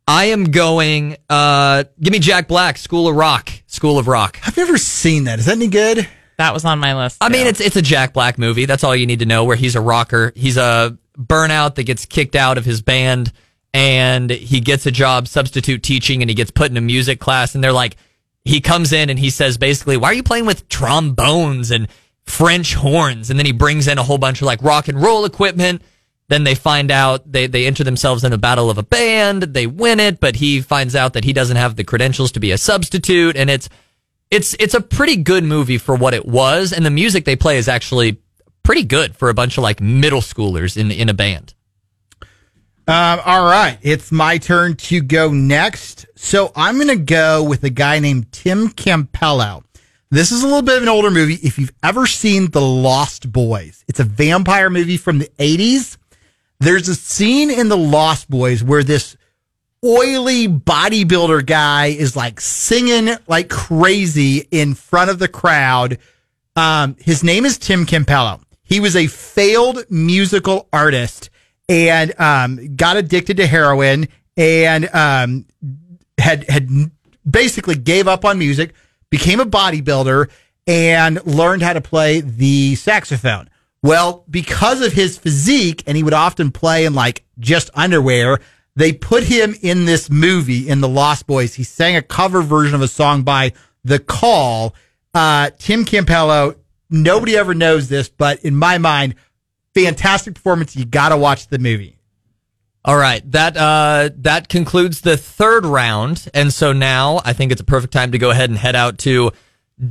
I 0.07 0.27
am 0.27 0.45
going. 0.51 1.17
Uh, 1.29 1.85
give 2.01 2.13
me 2.13 2.19
Jack 2.19 2.49
Black, 2.49 2.77
School 2.77 3.09
of 3.09 3.17
Rock, 3.17 3.51
School 3.67 3.99
of 3.99 4.09
Rock. 4.09 4.39
I've 4.47 4.57
never 4.57 4.77
seen 4.77 5.25
that. 5.25 5.39
Is 5.39 5.47
that 5.47 5.57
any 5.57 5.69
good? 5.69 6.09
That 6.41 6.55
was 6.55 6.65
on 6.65 6.79
my 6.79 6.95
list. 6.95 7.19
I 7.21 7.29
mean, 7.29 7.47
it's 7.47 7.61
it's 7.61 7.77
a 7.77 7.83
Jack 7.83 8.15
Black 8.15 8.39
movie. 8.39 8.65
That's 8.65 8.83
all 8.83 8.97
you 8.97 9.07
need 9.07 9.19
to 9.19 9.27
know. 9.27 9.45
Where 9.45 9.57
he's 9.57 9.77
a 9.77 9.81
rocker, 9.81 10.33
he's 10.35 10.57
a 10.57 10.97
burnout 11.19 11.75
that 11.75 11.83
gets 11.83 12.07
kicked 12.07 12.35
out 12.35 12.57
of 12.57 12.65
his 12.65 12.81
band, 12.81 13.31
and 13.75 14.31
he 14.31 14.61
gets 14.61 14.87
a 14.87 14.91
job 14.91 15.29
substitute 15.29 15.83
teaching, 15.83 16.23
and 16.23 16.31
he 16.31 16.35
gets 16.35 16.51
put 16.51 16.71
in 16.71 16.79
a 16.79 16.81
music 16.81 17.21
class, 17.21 17.55
and 17.55 17.63
they're 17.63 17.75
like, 17.75 17.97
he 18.43 18.63
comes 18.63 18.95
in 18.95 19.11
and 19.11 19.19
he 19.19 19.29
says 19.29 19.59
basically, 19.59 19.99
"Why 19.99 20.09
are 20.09 20.15
you 20.15 20.23
playing 20.23 20.47
with 20.47 20.67
trombones 20.71 21.71
and 21.71 21.89
French 22.25 22.73
horns?" 22.73 23.29
And 23.29 23.39
then 23.39 23.45
he 23.45 23.53
brings 23.53 23.87
in 23.87 23.99
a 23.99 24.03
whole 24.03 24.17
bunch 24.17 24.41
of 24.41 24.47
like 24.47 24.63
rock 24.63 24.89
and 24.89 24.99
roll 25.01 25.27
equipment. 25.27 25.83
Then 26.29 26.45
they 26.45 26.55
find 26.55 26.91
out 26.91 27.31
they 27.31 27.49
they 27.49 27.67
enter 27.67 27.85
themselves 27.85 28.25
in 28.25 28.33
a 28.33 28.39
battle 28.39 28.71
of 28.71 28.79
a 28.79 28.83
band. 28.83 29.43
They 29.43 29.67
win 29.67 30.01
it, 30.01 30.21
but 30.21 30.37
he 30.37 30.63
finds 30.63 30.97
out 30.97 31.13
that 31.13 31.25
he 31.25 31.35
doesn't 31.35 31.59
have 31.59 31.77
the 31.77 31.85
credentials 31.85 32.33
to 32.33 32.41
be 32.41 32.51
a 32.51 32.57
substitute, 32.57 33.37
and 33.37 33.51
it's 33.51 33.69
it's 34.31 34.55
it's 34.61 34.75
a 34.75 34.81
pretty 34.81 35.17
good 35.17 35.45
movie 35.45 35.79
for 35.79 35.95
what 35.95 36.15
it 36.15 36.27
was, 36.27 36.73
and 36.73 36.85
the 36.85 36.91
music 36.91 37.25
they 37.25 37.37
play 37.37 37.59
is 37.59 37.69
actually 37.69 38.21
pretty 38.63 38.85
good 38.85 39.17
for 39.17 39.29
a 39.29 39.35
bunch 39.35 39.59
of 39.59 39.63
like 39.63 39.81
middle 39.81 40.21
schoolers 40.21 40.77
in 40.77 40.91
in 40.91 41.09
a 41.09 41.15
band. 41.15 41.55
Um, 42.91 43.21
all 43.25 43.45
right, 43.45 43.79
it's 43.83 44.11
my 44.11 44.39
turn 44.39 44.75
to 44.75 45.01
go 45.01 45.31
next. 45.31 46.07
So 46.17 46.51
I'm 46.57 46.75
going 46.75 46.89
to 46.89 46.97
go 46.97 47.45
with 47.45 47.63
a 47.63 47.71
guy 47.71 48.01
named 48.01 48.33
Tim 48.33 48.69
Cappello. 48.69 49.63
This 50.11 50.33
is 50.33 50.43
a 50.43 50.47
little 50.47 50.63
bit 50.63 50.79
of 50.79 50.83
an 50.83 50.89
older 50.89 51.11
movie. 51.11 51.35
If 51.35 51.57
you've 51.57 51.73
ever 51.85 52.05
seen 52.07 52.51
The 52.51 52.61
Lost 52.61 53.31
Boys, 53.31 53.85
it's 53.87 54.01
a 54.01 54.05
vampire 54.05 54.71
movie 54.71 54.97
from 54.97 55.21
the 55.21 55.31
80s. 55.39 55.99
There's 56.59 56.89
a 56.89 56.97
scene 56.97 57.49
in 57.49 57.69
The 57.69 57.77
Lost 57.77 58.29
Boys 58.29 58.65
where 58.65 58.83
this 58.83 59.17
oily 59.85 60.47
bodybuilder 60.49 61.47
guy 61.47 61.87
is 61.87 62.15
like 62.15 62.41
singing 62.41 63.17
like 63.27 63.49
crazy 63.49 64.47
in 64.51 64.75
front 64.75 65.11
of 65.11 65.19
the 65.19 65.29
crowd. 65.29 65.99
Um, 66.57 66.97
his 66.99 67.25
name 67.25 67.45
is 67.45 67.59
Tim 67.59 67.87
Cappello. 67.87 68.41
He 68.63 68.81
was 68.81 68.95
a 68.95 69.07
failed 69.07 69.85
musical 69.91 70.69
artist 70.73 71.31
and 71.69 72.19
um, 72.21 72.77
got 72.77 72.97
addicted 72.97 73.39
to 73.39 73.47
heroin 73.47 74.09
and 74.37 74.89
um, 74.95 75.47
had 76.19 76.49
had 76.49 76.69
basically 77.29 77.77
gave 77.77 78.09
up 78.09 78.25
on 78.25 78.39
music, 78.39 78.75
became 79.11 79.41
a 79.41 79.47
bodybuilder, 79.47 80.31
and 80.67 81.25
learned 81.27 81.63
how 81.63 81.73
to 81.73 81.81
play 81.81 82.21
the 82.21 82.75
saxophone. 82.77 83.49
Well, 83.83 84.25
because 84.29 84.83
of 84.83 84.93
his 84.93 85.17
physique, 85.17 85.83
and 85.87 85.97
he 85.97 86.03
would 86.03 86.13
often 86.13 86.51
play 86.53 86.85
in 86.85 86.95
like 86.95 87.25
just 87.39 87.71
underwear, 87.75 88.41
they 88.81 88.93
put 88.93 89.25
him 89.25 89.55
in 89.61 89.85
this 89.85 90.09
movie 90.09 90.69
in 90.69 90.81
The 90.81 90.89
Lost 90.89 91.27
Boys. 91.27 91.55
He 91.55 91.65
sang 91.65 91.97
a 91.97 92.03
cover 92.03 92.41
version 92.41 92.75
of 92.75 92.83
a 92.83 92.89
song 92.89 93.23
by 93.23 93.53
The 93.85 93.99
Call. 93.99 94.75
Uh, 95.13 95.51
Tim 95.59 95.85
Cappello, 95.85 96.57
nobody 96.89 97.37
ever 97.37 97.53
knows 97.55 97.89
this, 97.89 98.09
but 98.09 98.43
in 98.45 98.57
my 98.57 98.79
mind, 98.79 99.17
fantastic 99.75 100.35
performance. 100.35 100.77
You 100.77 100.85
got 100.85 101.11
to 101.11 101.17
watch 101.17 101.49
the 101.49 101.59
movie. 101.59 101.99
All 102.83 102.97
right, 102.97 103.23
that 103.33 103.59
uh, 103.59 104.09
that 104.17 104.49
concludes 104.49 105.03
the 105.03 105.19
third 105.19 105.67
round, 105.67 106.31
and 106.33 106.51
so 106.51 106.73
now 106.73 107.21
I 107.23 107.35
think 107.35 107.53
it's 107.53 107.61
a 107.61 107.65
perfect 107.65 107.93
time 107.93 108.13
to 108.13 108.19
go 108.19 108.31
ahead 108.31 108.49
and 108.49 108.59
head 108.59 108.75
out 108.75 108.97
to 109.01 109.33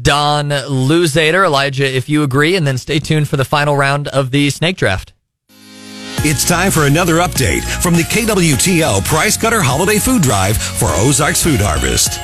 Don 0.02 0.50
Luzader, 0.50 1.46
Elijah, 1.46 1.86
if 1.86 2.10
you 2.10 2.24
agree, 2.24 2.56
and 2.56 2.66
then 2.66 2.80
stay 2.80 2.98
tuned 2.98 3.30
for 3.30 3.38
the 3.38 3.46
final 3.46 3.78
round 3.78 4.08
of 4.08 4.32
the 4.32 4.50
snake 4.50 4.78
draft. 4.78 5.14
It's 6.22 6.44
time 6.44 6.70
for 6.70 6.86
another 6.86 7.20
update 7.20 7.62
from 7.82 7.94
the 7.94 8.02
KWTO 8.02 9.06
Price 9.06 9.38
Cutter 9.38 9.62
Holiday 9.62 10.00
Food 10.00 10.22
Drive 10.22 10.58
for 10.58 10.90
Ozarks 10.90 11.42
Food 11.42 11.62
Harvest. 11.62 12.20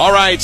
All 0.00 0.10
right. 0.10 0.42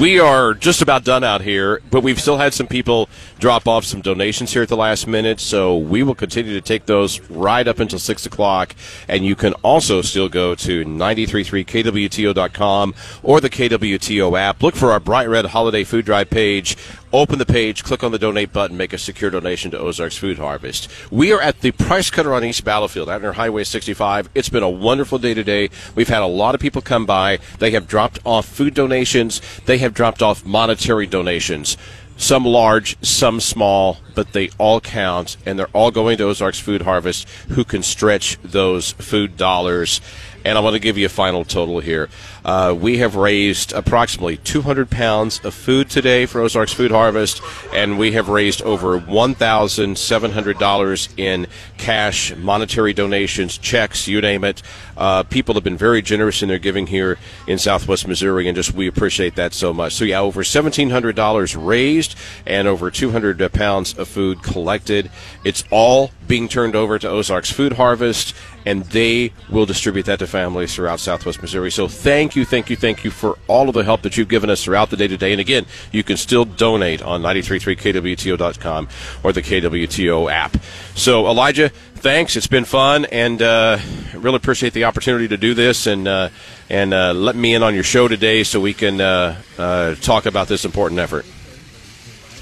We 0.00 0.18
are 0.18 0.54
just 0.54 0.82
about 0.82 1.04
done 1.04 1.22
out 1.22 1.42
here, 1.42 1.80
but 1.92 2.02
we've 2.02 2.20
still 2.20 2.38
had 2.38 2.54
some 2.54 2.66
people 2.66 3.08
drop 3.38 3.68
off 3.68 3.84
some 3.84 4.00
donations 4.00 4.52
here 4.52 4.62
at 4.62 4.68
the 4.68 4.76
last 4.76 5.06
minute, 5.06 5.38
so 5.38 5.76
we 5.76 6.02
will 6.02 6.16
continue 6.16 6.54
to 6.54 6.60
take 6.60 6.86
those 6.86 7.20
right 7.30 7.68
up 7.68 7.78
until 7.78 8.00
6 8.00 8.26
o'clock. 8.26 8.74
And 9.06 9.24
you 9.24 9.36
can 9.36 9.52
also 9.62 10.02
still 10.02 10.28
go 10.28 10.56
to 10.56 10.84
933kwto.com 10.84 12.94
or 13.22 13.40
the 13.40 13.50
KWTO 13.50 14.36
app. 14.36 14.60
Look 14.60 14.74
for 14.74 14.90
our 14.90 14.98
Bright 14.98 15.28
Red 15.28 15.46
Holiday 15.46 15.84
Food 15.84 16.06
Drive 16.06 16.30
page. 16.30 16.76
Open 17.14 17.38
the 17.38 17.44
page, 17.44 17.84
click 17.84 18.02
on 18.02 18.10
the 18.10 18.18
donate 18.18 18.54
button, 18.54 18.78
make 18.78 18.94
a 18.94 18.98
secure 18.98 19.30
donation 19.30 19.70
to 19.72 19.78
Ozarks 19.78 20.16
Food 20.16 20.38
Harvest. 20.38 20.88
We 21.10 21.30
are 21.30 21.42
at 21.42 21.60
the 21.60 21.70
Price 21.72 22.08
Cutter 22.08 22.32
on 22.32 22.42
East 22.42 22.64
Battlefield 22.64 23.10
out 23.10 23.20
near 23.20 23.34
Highway 23.34 23.64
65. 23.64 24.30
It's 24.34 24.48
been 24.48 24.62
a 24.62 24.70
wonderful 24.70 25.18
day 25.18 25.34
today. 25.34 25.68
We've 25.94 26.08
had 26.08 26.22
a 26.22 26.26
lot 26.26 26.54
of 26.54 26.60
people 26.62 26.80
come 26.80 27.04
by. 27.04 27.38
They 27.58 27.72
have 27.72 27.86
dropped 27.86 28.18
off 28.24 28.46
food 28.46 28.72
donations. 28.72 29.42
They 29.66 29.76
have 29.76 29.92
dropped 29.92 30.22
off 30.22 30.46
monetary 30.46 31.06
donations. 31.06 31.76
Some 32.16 32.46
large, 32.46 32.96
some 33.04 33.40
small, 33.40 33.98
but 34.14 34.32
they 34.32 34.48
all 34.56 34.80
count, 34.80 35.36
and 35.44 35.58
they're 35.58 35.66
all 35.74 35.90
going 35.90 36.16
to 36.16 36.24
Ozarks 36.24 36.60
Food 36.60 36.82
Harvest, 36.82 37.28
who 37.48 37.64
can 37.64 37.82
stretch 37.82 38.38
those 38.42 38.92
food 38.92 39.36
dollars. 39.36 40.00
And 40.46 40.56
I 40.56 40.62
want 40.62 40.74
to 40.74 40.80
give 40.80 40.96
you 40.96 41.06
a 41.06 41.10
final 41.10 41.44
total 41.44 41.80
here. 41.80 42.08
Uh, 42.44 42.76
we 42.78 42.98
have 42.98 43.16
raised 43.16 43.72
approximately 43.72 44.36
200 44.38 44.90
pounds 44.90 45.40
of 45.44 45.54
food 45.54 45.88
today 45.88 46.26
for 46.26 46.40
Ozarks 46.40 46.72
Food 46.72 46.90
Harvest, 46.90 47.40
and 47.72 47.96
we 47.98 48.10
have 48.12 48.28
raised 48.28 48.62
over 48.62 49.00
$1,700 49.00 51.08
in 51.16 51.46
cash, 51.78 52.34
monetary 52.36 52.92
donations, 52.92 53.56
checks, 53.58 54.08
you 54.08 54.20
name 54.20 54.42
it. 54.44 54.62
Uh, 54.96 55.22
people 55.24 55.54
have 55.54 55.64
been 55.64 55.76
very 55.76 56.00
generous 56.02 56.42
in 56.42 56.48
their 56.48 56.58
giving 56.58 56.86
here 56.86 57.18
in 57.46 57.58
Southwest 57.58 58.06
Missouri, 58.06 58.48
and 58.48 58.56
just 58.56 58.72
we 58.72 58.86
appreciate 58.86 59.36
that 59.36 59.54
so 59.54 59.72
much. 59.72 59.94
So, 59.94 60.04
yeah, 60.04 60.20
over 60.20 60.42
$1,700 60.42 61.66
raised 61.66 62.14
and 62.46 62.68
over 62.68 62.90
200 62.90 63.52
pounds 63.52 63.98
of 63.98 64.08
food 64.08 64.42
collected. 64.42 65.10
It's 65.44 65.64
all 65.70 66.10
being 66.28 66.48
turned 66.48 66.76
over 66.76 66.98
to 66.98 67.08
Ozarks 67.08 67.50
Food 67.50 67.74
Harvest, 67.74 68.34
and 68.64 68.84
they 68.86 69.32
will 69.50 69.66
distribute 69.66 70.06
that 70.06 70.18
to 70.20 70.26
families 70.26 70.74
throughout 70.74 71.00
Southwest 71.00 71.42
Missouri. 71.42 71.70
So, 71.70 71.88
thank 71.88 72.31
you, 72.36 72.44
thank 72.44 72.70
you, 72.70 72.76
thank 72.76 73.04
you 73.04 73.10
for 73.10 73.38
all 73.46 73.68
of 73.68 73.74
the 73.74 73.84
help 73.84 74.02
that 74.02 74.16
you've 74.16 74.28
given 74.28 74.50
us 74.50 74.64
throughout 74.64 74.90
the 74.90 74.96
day 74.96 75.08
today. 75.08 75.32
And 75.32 75.40
again, 75.40 75.66
you 75.90 76.02
can 76.02 76.16
still 76.16 76.44
donate 76.44 77.02
on 77.02 77.22
933kwto.com 77.22 78.88
or 79.22 79.32
the 79.32 79.42
KWTO 79.42 80.30
app. 80.30 80.56
So, 80.94 81.26
Elijah, 81.26 81.68
thanks. 81.68 82.36
It's 82.36 82.46
been 82.46 82.64
fun, 82.64 83.04
and 83.06 83.40
uh, 83.40 83.78
really 84.14 84.36
appreciate 84.36 84.72
the 84.72 84.84
opportunity 84.84 85.28
to 85.28 85.36
do 85.36 85.54
this 85.54 85.86
and 85.86 86.08
uh, 86.08 86.28
and 86.68 86.92
uh, 86.94 87.12
let 87.12 87.36
me 87.36 87.54
in 87.54 87.62
on 87.62 87.74
your 87.74 87.84
show 87.84 88.08
today 88.08 88.42
so 88.42 88.60
we 88.60 88.74
can 88.74 89.00
uh, 89.00 89.40
uh, 89.58 89.94
talk 89.96 90.26
about 90.26 90.48
this 90.48 90.64
important 90.64 91.00
effort. 91.00 91.24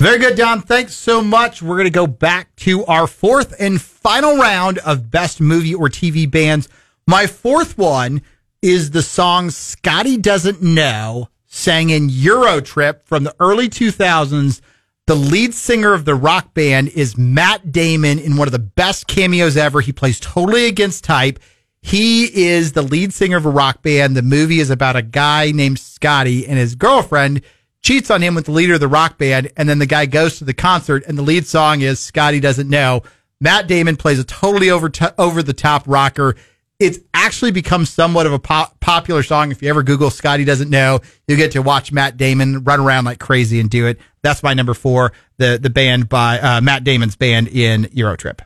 Very 0.00 0.18
good, 0.18 0.37
Don. 0.37 0.62
Thanks 0.62 0.94
so 0.94 1.20
much. 1.20 1.61
We're 1.61 1.76
going 1.76 1.85
to 1.85 1.90
go 1.90 2.06
back 2.06 2.56
to 2.56 2.87
our 2.87 3.06
fourth 3.06 3.54
and 3.59 3.80
final 3.80 4.37
round 4.37 4.78
of 4.78 5.11
best 5.11 5.42
movie 5.42 5.75
or 5.75 5.90
TV 5.90 6.30
bands. 6.30 6.70
My 7.06 7.26
fourth 7.26 7.76
one 7.76 8.23
is 8.62 8.90
the 8.90 9.02
song 9.02 9.50
Scotty 9.50 10.17
Doesn't 10.17 10.61
Know, 10.61 11.29
sang 11.47 11.90
in 11.90 12.09
Eurotrip 12.09 13.05
from 13.05 13.25
the 13.25 13.35
early 13.40 13.69
2000s. 13.69 14.61
The 15.07 15.14
lead 15.14 15.55
singer 15.55 15.95
of 15.95 16.05
the 16.05 16.14
rock 16.14 16.52
band 16.55 16.88
is 16.88 17.17
Matt 17.17 17.73
Damon 17.73 18.19
in 18.19 18.37
one 18.37 18.47
of 18.49 18.52
the 18.52 18.59
best 18.59 19.07
cameos 19.07 19.57
ever. 19.57 19.81
He 19.81 19.93
plays 19.93 20.21
totally 20.21 20.67
against 20.67 21.05
type. 21.05 21.40
He 21.83 22.25
is 22.25 22.73
the 22.73 22.83
lead 22.83 23.14
singer 23.14 23.38
of 23.38 23.47
a 23.47 23.50
rock 23.50 23.83
band. 23.83 24.14
The 24.14 24.23
movie 24.23 24.61
is 24.61 24.71
about 24.71 24.95
a 24.95 25.02
guy 25.02 25.50
named 25.52 25.79
Scotty 25.79 26.47
and 26.47 26.59
his 26.59 26.75
girlfriend 26.75 27.43
cheats 27.83 28.11
on 28.11 28.23
him 28.23 28.35
with 28.35 28.45
the 28.45 28.52
leader 28.52 28.75
of 28.75 28.81
the 28.81 28.88
rock 28.88 29.17
band, 29.17 29.50
and 29.57 29.69
then 29.69 29.79
the 29.79 29.87
guy 29.87 30.05
goes 30.05 30.38
to 30.38 30.45
the 30.45 30.52
concert, 30.52 31.02
and 31.07 31.17
the 31.17 31.23
lead 31.23 31.47
song 31.47 31.81
is 31.81 31.99
Scotty 31.99 32.38
Doesn't 32.38 32.69
Know. 32.69 33.02
Matt 33.40 33.67
Damon 33.67 33.97
plays 33.97 34.19
a 34.19 34.25
totally 34.25 34.71
over 34.71 34.90
over 35.17 35.43
the 35.43 35.55
top 35.55 35.85
rocker. 35.87 36.37
It's 36.80 36.99
actually 37.12 37.52
become 37.52 37.84
somewhat 37.84 38.26
of 38.26 38.32
a 38.32 38.38
pop- 38.38 38.80
popular 38.80 39.22
song. 39.22 39.52
If 39.52 39.62
you 39.62 39.68
ever 39.68 39.82
Google 39.82 40.10
Scotty 40.10 40.44
Doesn't 40.44 40.70
Know, 40.70 41.00
you 41.28 41.37
get 41.37 41.52
to 41.52 41.60
watch 41.60 41.92
Matt 41.92 42.16
Damon 42.16 42.64
run 42.64 42.80
around 42.80 43.04
like 43.04 43.20
crazy 43.20 43.60
and 43.60 43.68
do 43.68 43.87
it. 43.87 44.00
That's 44.22 44.42
my 44.42 44.54
number 44.54 44.75
four, 44.75 45.12
the 45.37 45.58
the 45.60 45.70
band 45.70 46.08
by 46.08 46.40
uh, 46.40 46.60
Matt 46.60 46.82
Damon's 46.82 47.16
band 47.16 47.49
in 47.49 47.84
Eurotrip. 47.84 48.40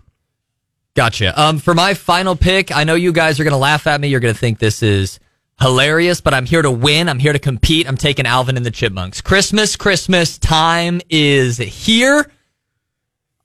Gotcha. 0.95 1.41
Um, 1.41 1.59
for 1.59 1.75
my 1.75 1.95
final 1.95 2.37
pick, 2.37 2.71
I 2.71 2.85
know 2.85 2.95
you 2.95 3.13
guys 3.13 3.41
are 3.41 3.45
to 3.53 3.59
laugh 3.59 3.87
at 3.87 4.01
me. 4.01 4.09
You're 4.09 4.21
to 4.35 4.39
think 4.39 4.59
this 4.59 4.83
is 4.83 5.19
hilarious, 5.61 6.21
but 6.21 6.35
I'm 6.35 6.47
here 6.47 6.63
to 6.63 6.71
win. 6.71 7.09
I'm 7.09 7.19
here 7.19 7.33
to 7.33 7.39
compete. 7.39 7.89
I'm 7.89 7.97
taking 7.97 8.27
Alvin 8.27 8.57
and 8.57 8.67
the 8.67 8.71
Chipmunks. 8.71 9.21
Christmas, 9.21 9.77
Christmas 9.77 10.39
time 10.39 11.01
is 11.09 11.59
here. 11.59 12.31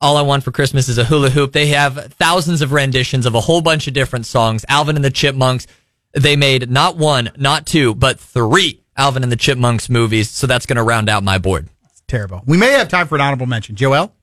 All 0.02 0.16
I 0.16 0.22
want 0.22 0.44
for 0.44 0.52
Christmas 0.52 0.88
is 0.88 0.98
a 0.98 1.04
hula 1.04 1.30
hoop. 1.30 1.52
They 1.52 1.68
have 1.68 2.14
thousands 2.14 2.62
of 2.62 2.72
renditions 2.72 3.26
of 3.26 3.36
a 3.36 3.42
whole 3.42 3.62
bunch 3.62 3.88
of 3.88 3.94
different 3.94 4.26
songs. 4.26 4.64
Alvin 4.70 4.96
and 4.96 5.04
the 5.04 5.10
Chipmunks, 5.12 5.68
they 6.14 6.38
made 6.38 6.70
not 6.70 6.96
one, 6.96 7.32
not 7.38 7.66
two, 7.66 7.94
but 7.96 8.18
three 8.20 8.82
Alvin 8.96 9.24
and 9.24 9.32
the 9.32 9.36
Chipmunks 9.36 9.90
movies. 9.90 10.30
So 10.30 10.48
that's 10.48 10.66
going 10.66 10.78
to 10.78 10.84
round 10.84 11.10
out 11.10 11.24
my 11.24 11.38
board. 11.38 11.68
It's 11.90 12.02
terrible. 12.08 12.42
We 12.46 12.58
may 12.58 12.72
have 12.72 12.88
time 12.88 13.08
for 13.08 13.16
an 13.16 13.22
honorable 13.22 13.46
mention. 13.46 13.76
Joel? 13.76 14.14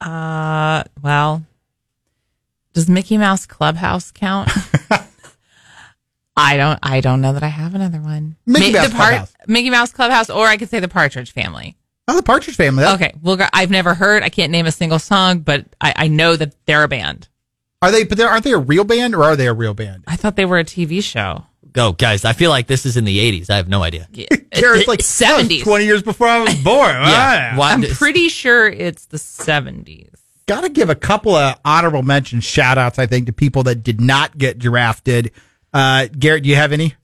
Uh, 0.00 0.84
well, 1.02 1.44
does 2.72 2.88
Mickey 2.88 3.18
Mouse 3.18 3.44
Clubhouse 3.44 4.10
count? 4.10 4.48
I 6.36 6.56
don't. 6.56 6.78
I 6.82 7.02
don't 7.02 7.20
know 7.20 7.34
that 7.34 7.42
I 7.42 7.48
have 7.48 7.74
another 7.74 8.00
one. 8.00 8.36
Mickey 8.46 8.72
Mouse 8.72 8.88
the 8.88 8.94
part- 8.94 9.08
Clubhouse. 9.10 9.34
Mickey 9.46 9.68
Mouse 9.68 9.92
Clubhouse, 9.92 10.30
or 10.30 10.46
I 10.46 10.56
could 10.56 10.70
say 10.70 10.80
the 10.80 10.88
Partridge 10.88 11.32
Family. 11.32 11.76
Oh, 12.08 12.16
the 12.16 12.22
Partridge 12.22 12.56
Family. 12.56 12.82
That- 12.82 12.94
Okay, 12.96 13.12
well, 13.22 13.38
I've 13.52 13.70
never 13.70 13.94
heard. 13.94 14.22
I 14.22 14.28
can't 14.28 14.50
name 14.52 14.66
a 14.66 14.72
single 14.72 14.98
song, 14.98 15.40
but 15.40 15.66
I, 15.80 15.92
I 15.96 16.08
know 16.08 16.34
that 16.36 16.54
they're 16.66 16.82
a 16.82 16.88
band. 16.88 17.28
Are 17.82 17.90
they? 17.90 18.04
But 18.04 18.18
they're, 18.18 18.28
aren't 18.28 18.44
they 18.44 18.52
a 18.52 18.58
real 18.58 18.84
band, 18.84 19.14
or 19.14 19.24
are 19.24 19.36
they 19.36 19.46
a 19.46 19.52
real 19.54 19.74
band? 19.74 20.04
I 20.06 20.16
thought 20.16 20.36
they 20.36 20.44
were 20.44 20.58
a 20.58 20.64
TV 20.64 21.02
show. 21.02 21.46
Go, 21.72 21.92
guys. 21.92 22.24
I 22.24 22.32
feel 22.32 22.50
like 22.50 22.66
this 22.66 22.84
is 22.84 22.96
in 22.96 23.04
the 23.04 23.18
80s. 23.40 23.48
I 23.48 23.56
have 23.56 23.68
no 23.68 23.82
idea. 23.82 24.08
Garrett's 24.52 24.88
like 24.88 25.02
seventies, 25.02 25.62
twenty 25.62 25.84
years 25.86 26.02
before 26.02 26.26
I 26.26 26.40
was 26.40 26.54
born. 26.64 26.90
Yeah. 26.90 27.56
Why- 27.56 27.72
I'm 27.72 27.82
pretty 27.82 28.28
sure 28.28 28.68
it's 28.68 29.06
the 29.06 29.18
seventies. 29.18 30.08
Got 30.46 30.62
to 30.62 30.68
give 30.68 30.90
a 30.90 30.96
couple 30.96 31.34
of 31.36 31.58
honorable 31.64 32.02
mention 32.02 32.40
shout 32.40 32.76
outs, 32.76 32.98
I 32.98 33.06
think, 33.06 33.26
to 33.26 33.32
people 33.32 33.62
that 33.62 33.84
did 33.84 34.00
not 34.00 34.36
get 34.36 34.58
drafted. 34.58 35.30
Uh, 35.72 36.08
Garrett, 36.18 36.42
do 36.42 36.48
you 36.48 36.56
have 36.56 36.72
any? 36.72 36.94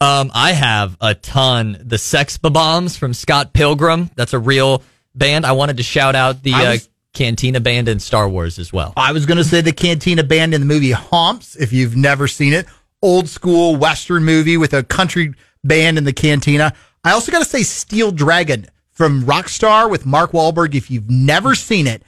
Um, 0.00 0.30
I 0.34 0.52
have 0.52 0.96
a 1.00 1.14
ton. 1.14 1.78
The 1.80 1.98
Sex 1.98 2.36
Bombs 2.38 2.96
from 2.96 3.14
Scott 3.14 3.52
Pilgrim. 3.52 4.10
That's 4.16 4.32
a 4.32 4.38
real 4.38 4.82
band. 5.14 5.46
I 5.46 5.52
wanted 5.52 5.76
to 5.78 5.82
shout 5.82 6.14
out 6.14 6.42
the 6.42 6.52
I 6.52 6.74
uh, 6.74 6.78
Cantina 7.14 7.60
band 7.60 7.88
in 7.88 8.00
Star 8.00 8.28
Wars 8.28 8.58
as 8.58 8.72
well. 8.72 8.92
I 8.96 9.12
was 9.12 9.24
going 9.24 9.38
to 9.38 9.44
say 9.44 9.60
the 9.60 9.72
Cantina 9.72 10.24
Band 10.24 10.52
in 10.52 10.60
the 10.60 10.66
movie 10.66 10.90
Humps, 10.90 11.56
if 11.56 11.72
you've 11.72 11.96
never 11.96 12.28
seen 12.28 12.52
it. 12.52 12.66
Old 13.00 13.28
school 13.28 13.76
Western 13.76 14.24
movie 14.24 14.56
with 14.56 14.74
a 14.74 14.82
country 14.82 15.34
band 15.62 15.96
in 15.96 16.04
the 16.04 16.12
Cantina. 16.12 16.74
I 17.04 17.12
also 17.12 17.30
got 17.30 17.38
to 17.40 17.44
say 17.44 17.62
Steel 17.62 18.10
Dragon 18.10 18.66
from 18.90 19.22
Rockstar 19.24 19.90
with 19.90 20.06
Mark 20.06 20.32
Wahlberg. 20.32 20.74
If 20.74 20.90
you've 20.90 21.08
never 21.08 21.54
seen 21.54 21.86
it, 21.86 22.02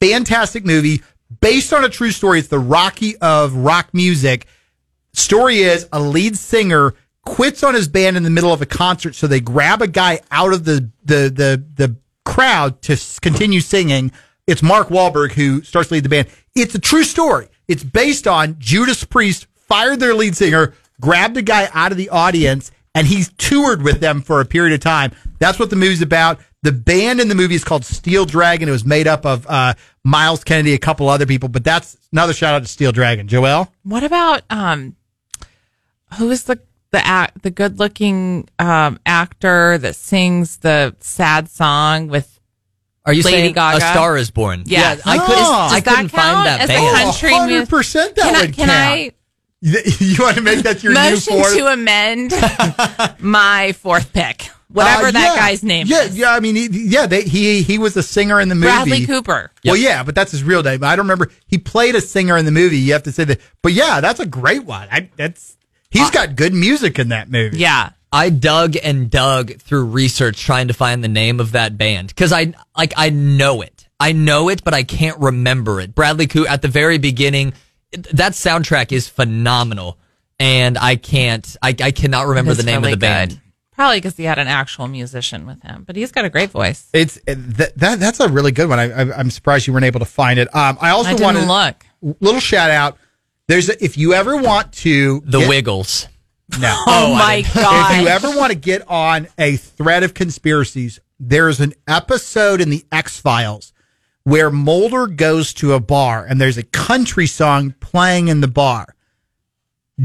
fantastic 0.00 0.64
movie 0.64 1.02
based 1.40 1.72
on 1.72 1.84
a 1.84 1.88
true 1.88 2.10
story. 2.10 2.40
It's 2.40 2.48
the 2.48 2.58
Rocky 2.58 3.16
of 3.18 3.54
rock 3.54 3.90
music. 3.92 4.46
Story 5.12 5.58
is 5.58 5.86
a 5.92 6.00
lead 6.00 6.36
singer 6.36 6.94
quits 7.28 7.62
on 7.62 7.74
his 7.74 7.88
band 7.88 8.16
in 8.16 8.22
the 8.22 8.30
middle 8.30 8.52
of 8.52 8.62
a 8.62 8.66
concert, 8.66 9.14
so 9.14 9.26
they 9.26 9.40
grab 9.40 9.82
a 9.82 9.86
guy 9.86 10.20
out 10.30 10.52
of 10.52 10.64
the 10.64 10.90
the 11.04 11.30
the 11.30 11.64
the 11.74 11.96
crowd 12.24 12.82
to 12.82 12.96
continue 13.20 13.60
singing. 13.60 14.12
It's 14.46 14.62
Mark 14.62 14.88
Wahlberg 14.88 15.32
who 15.32 15.62
starts 15.62 15.88
to 15.88 15.94
lead 15.94 16.04
the 16.04 16.08
band. 16.08 16.28
It's 16.54 16.74
a 16.74 16.78
true 16.78 17.04
story. 17.04 17.48
It's 17.68 17.84
based 17.84 18.26
on 18.26 18.56
Judas 18.58 19.04
Priest 19.04 19.46
fired 19.54 20.00
their 20.00 20.14
lead 20.14 20.36
singer, 20.36 20.74
grabbed 21.00 21.36
a 21.36 21.42
guy 21.42 21.68
out 21.74 21.92
of 21.92 21.98
the 21.98 22.08
audience, 22.08 22.70
and 22.94 23.06
he's 23.06 23.30
toured 23.36 23.82
with 23.82 24.00
them 24.00 24.22
for 24.22 24.40
a 24.40 24.44
period 24.44 24.74
of 24.74 24.80
time. 24.80 25.12
That's 25.38 25.58
what 25.58 25.70
the 25.70 25.76
movie's 25.76 26.02
about. 26.02 26.40
The 26.62 26.72
band 26.72 27.20
in 27.20 27.28
the 27.28 27.34
movie 27.34 27.54
is 27.54 27.62
called 27.62 27.84
Steel 27.84 28.24
Dragon. 28.24 28.68
It 28.68 28.72
was 28.72 28.84
made 28.84 29.06
up 29.06 29.24
of 29.24 29.46
uh, 29.46 29.74
Myles 30.02 30.42
Kennedy, 30.42 30.72
a 30.72 30.78
couple 30.78 31.08
other 31.08 31.26
people, 31.26 31.48
but 31.48 31.62
that's 31.62 31.96
another 32.10 32.32
shout 32.32 32.54
out 32.54 32.62
to 32.62 32.68
Steel 32.68 32.90
Dragon. 32.90 33.28
Joel? 33.28 33.72
What 33.84 34.02
about 34.02 34.42
um, 34.50 34.96
who 36.16 36.30
is 36.30 36.44
the 36.44 36.58
the 36.90 37.06
act 37.06 37.42
the 37.42 37.50
good 37.50 37.78
looking 37.78 38.48
um 38.58 38.98
actor 39.06 39.78
that 39.78 39.94
sings 39.96 40.58
the 40.58 40.94
sad 41.00 41.48
song 41.50 42.08
with 42.08 42.40
Are 43.04 43.12
you 43.12 43.22
Lady 43.22 43.36
saying 43.38 43.52
Gaga? 43.54 43.76
A 43.78 43.80
Star 43.80 44.16
Is 44.16 44.30
Born? 44.30 44.62
Yeah. 44.66 44.96
I 45.04 45.16
Oh. 45.18 45.26
couldn't. 45.26 45.42
Does 45.42 45.72
I 45.72 45.80
that 45.80 45.84
couldn't 45.84 46.08
find 46.10 46.22
count 46.34 46.44
that 46.46 46.60
as 46.62 46.70
a 46.70 46.72
band. 46.72 46.96
country 46.96 47.30
Oh, 47.32 47.46
mu- 47.46 47.64
100% 47.66 47.92
that 48.14 48.16
Can 48.16 48.36
I 48.36 48.40
would 48.42 48.54
can 48.54 48.68
count. 48.68 48.70
I 48.70 49.12
You 49.60 50.16
want 50.22 50.36
to 50.36 50.42
make 50.42 50.62
that 50.62 50.82
your 50.84 50.92
new 50.94 51.00
motion 51.10 51.32
fourth? 51.34 51.56
to 51.56 51.66
amend 51.66 52.32
my 53.18 53.72
fourth 53.72 54.12
pick, 54.12 54.48
whatever 54.68 55.08
Uh, 55.08 55.10
that 55.10 55.34
yeah. 55.34 55.36
guy's 55.36 55.62
name 55.62 55.86
Yeah, 55.88 56.02
is. 56.04 56.16
yeah. 56.16 56.30
I 56.32 56.40
mean, 56.40 56.54
he, 56.56 56.68
yeah. 56.68 57.06
They, 57.06 57.22
he 57.22 57.62
he 57.62 57.76
was 57.78 57.96
a 57.96 58.02
singer 58.02 58.40
in 58.40 58.48
the 58.48 58.54
movie. 58.54 58.68
Bradley 58.68 59.04
Cooper. 59.06 59.50
Well, 59.64 59.76
yeah, 59.76 60.02
but 60.04 60.14
that's 60.14 60.30
his 60.32 60.42
real 60.44 60.62
name. 60.62 60.82
I 60.84 60.96
don't 60.96 61.04
remember. 61.06 61.28
He 61.48 61.58
played 61.58 61.96
a 61.96 62.00
singer 62.00 62.36
in 62.38 62.44
the 62.44 62.50
movie. 62.52 62.78
You 62.78 62.92
have 62.94 63.02
to 63.04 63.12
say 63.12 63.24
that. 63.24 63.40
But 63.62 63.72
yeah, 63.72 64.00
that's 64.00 64.20
a 64.20 64.26
great 64.26 64.64
one. 64.64 64.88
I, 64.90 65.10
that's 65.16 65.56
he's 65.90 66.10
got 66.10 66.36
good 66.36 66.54
music 66.54 66.98
in 66.98 67.08
that 67.10 67.30
movie. 67.30 67.58
Yeah. 67.58 67.90
I 68.10 68.30
dug 68.30 68.76
and 68.82 69.10
dug 69.10 69.58
through 69.58 69.84
research 69.86 70.42
trying 70.42 70.68
to 70.68 70.74
find 70.74 71.04
the 71.04 71.08
name 71.08 71.40
of 71.40 71.52
that 71.52 71.76
band 71.76 72.08
because 72.08 72.32
I 72.32 72.54
like 72.76 72.94
I 72.96 73.10
know 73.10 73.60
it. 73.60 73.86
I 74.00 74.12
know 74.12 74.48
it, 74.48 74.64
but 74.64 74.72
I 74.74 74.82
can't 74.82 75.18
remember 75.18 75.80
it. 75.80 75.94
Bradley 75.94 76.26
Cooper 76.26 76.48
at 76.48 76.62
the 76.62 76.68
very 76.68 76.98
beginning, 76.98 77.52
that 78.12 78.32
soundtrack 78.32 78.92
is 78.92 79.08
phenomenal, 79.08 79.98
and 80.38 80.78
I 80.78 80.96
can't. 80.96 81.56
I, 81.62 81.74
I 81.82 81.90
cannot 81.90 82.28
remember 82.28 82.54
the 82.54 82.62
name 82.62 82.80
really 82.80 82.92
of 82.92 83.00
the 83.00 83.06
band. 83.06 83.30
good. 83.32 83.40
Probably 83.72 83.98
because 83.98 84.16
he 84.16 84.24
had 84.24 84.38
an 84.38 84.48
actual 84.48 84.88
musician 84.88 85.46
with 85.46 85.62
him, 85.62 85.84
but 85.86 85.94
he's 85.94 86.10
got 86.10 86.24
a 86.24 86.30
great 86.30 86.50
voice. 86.50 86.88
It's 86.92 87.20
that, 87.26 87.72
that 87.76 88.00
that's 88.00 88.20
a 88.20 88.28
really 88.28 88.52
good 88.52 88.68
one. 88.68 88.78
I, 88.78 88.90
I, 88.90 89.18
I'm 89.18 89.30
surprised 89.30 89.66
you 89.66 89.72
weren't 89.72 89.84
able 89.84 90.00
to 90.00 90.06
find 90.06 90.38
it. 90.38 90.48
Um, 90.54 90.78
I 90.80 90.90
also 90.90 91.10
I 91.10 91.14
want 91.14 91.36
didn't 91.36 91.48
to 91.48 91.52
look. 91.52 92.16
little 92.20 92.40
shout 92.40 92.70
out. 92.70 92.98
There's 93.48 93.68
a, 93.68 93.82
if 93.82 93.96
you 93.98 94.14
ever 94.14 94.36
want 94.36 94.72
to 94.74 95.20
The 95.24 95.40
get- 95.40 95.48
Wiggles. 95.48 96.06
No. 96.58 96.74
Oh, 96.86 97.14
my 97.14 97.42
oh, 97.46 97.54
god! 97.54 97.92
If 97.96 98.00
you 98.02 98.08
ever 98.08 98.30
want 98.36 98.52
to 98.52 98.58
get 98.58 98.86
on 98.88 99.28
a 99.36 99.56
thread 99.56 100.02
of 100.02 100.14
conspiracies, 100.14 100.98
there's 101.20 101.60
an 101.60 101.74
episode 101.86 102.60
in 102.60 102.70
the 102.70 102.84
X 102.92 103.20
Files 103.20 103.72
where 104.24 104.50
Mulder 104.50 105.06
goes 105.06 105.52
to 105.54 105.72
a 105.74 105.80
bar 105.80 106.24
and 106.24 106.40
there's 106.40 106.58
a 106.58 106.62
country 106.62 107.26
song 107.26 107.74
playing 107.80 108.28
in 108.28 108.40
the 108.40 108.48
bar. 108.48 108.94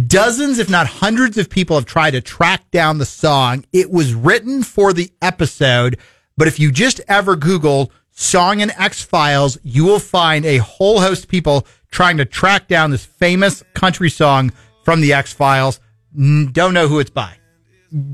Dozens, 0.08 0.60
if 0.60 0.70
not 0.70 0.88
hundreds 0.88 1.38
of 1.38 1.50
people 1.50 1.76
have 1.76 1.86
tried 1.86 2.12
to 2.12 2.22
track 2.22 2.72
down 2.72 2.98
the 2.98 3.06
song. 3.06 3.64
It 3.72 3.92
was 3.92 4.14
written 4.14 4.64
for 4.64 4.92
the 4.92 5.12
episode, 5.22 5.98
but 6.36 6.48
if 6.48 6.60
you 6.60 6.72
just 6.72 7.00
ever 7.08 7.36
Google 7.36 7.92
song 8.12 8.60
in 8.60 8.72
X 8.72 9.04
Files, 9.04 9.58
you 9.64 9.86
will 9.86 10.00
find 10.00 10.46
a 10.46 10.58
whole 10.58 11.00
host 11.00 11.26
of 11.26 11.30
people 11.30 11.68
trying 11.94 12.18
to 12.18 12.26
track 12.26 12.68
down 12.68 12.92
this 12.92 13.06
famous 13.06 13.64
country 13.74 14.10
song 14.10 14.52
from 14.84 15.00
the 15.00 15.14
X 15.14 15.32
Files. 15.32 15.80
Don't 16.14 16.74
know 16.74 16.90
who 16.90 17.00
it's 17.00 17.12
by. 17.12 17.38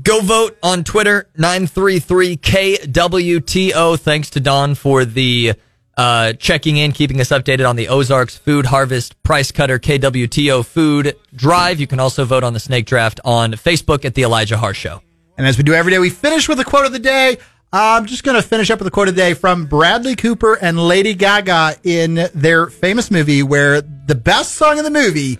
Go 0.02 0.20
vote 0.20 0.58
on 0.62 0.84
Twitter, 0.84 1.28
933KWTO. 1.38 3.98
Thanks 3.98 4.28
to 4.30 4.40
Don 4.40 4.74
for 4.74 5.06
the 5.06 5.54
uh, 5.96 6.34
checking 6.34 6.76
in, 6.76 6.92
keeping 6.92 7.18
us 7.20 7.30
updated 7.30 7.68
on 7.68 7.74
the 7.76 7.88
Ozarks 7.88 8.36
Food 8.36 8.66
Harvest 8.66 9.22
Price 9.22 9.50
Cutter 9.50 9.78
KWTO 9.78 10.66
Food 10.66 11.16
Drive. 11.34 11.80
You 11.80 11.86
can 11.86 11.98
also 11.98 12.26
vote 12.26 12.44
on 12.44 12.52
the 12.52 12.60
Snake 12.60 12.84
Draft 12.84 13.20
on 13.24 13.52
Facebook 13.52 14.04
at 14.04 14.14
The 14.14 14.20
Elijah 14.22 14.58
Haahr 14.58 14.74
Show. 14.74 15.00
And 15.38 15.46
as 15.46 15.56
we 15.56 15.64
do 15.64 15.72
every 15.72 15.92
day, 15.92 15.98
we 15.98 16.10
finish 16.10 16.46
with 16.48 16.60
a 16.60 16.64
quote 16.64 16.84
of 16.84 16.92
the 16.92 16.98
day. 16.98 17.38
I'm 17.72 18.06
just 18.06 18.24
going 18.24 18.34
to 18.34 18.42
finish 18.42 18.68
up 18.70 18.80
with 18.80 18.88
a 18.88 18.90
quote 18.90 19.06
today 19.06 19.32
from 19.32 19.66
Bradley 19.66 20.16
Cooper 20.16 20.54
and 20.60 20.76
Lady 20.76 21.14
Gaga 21.14 21.76
in 21.84 22.28
their 22.34 22.66
famous 22.66 23.12
movie, 23.12 23.44
where 23.44 23.80
the 23.80 24.16
best 24.16 24.54
song 24.54 24.78
in 24.78 24.84
the 24.84 24.90
movie 24.90 25.38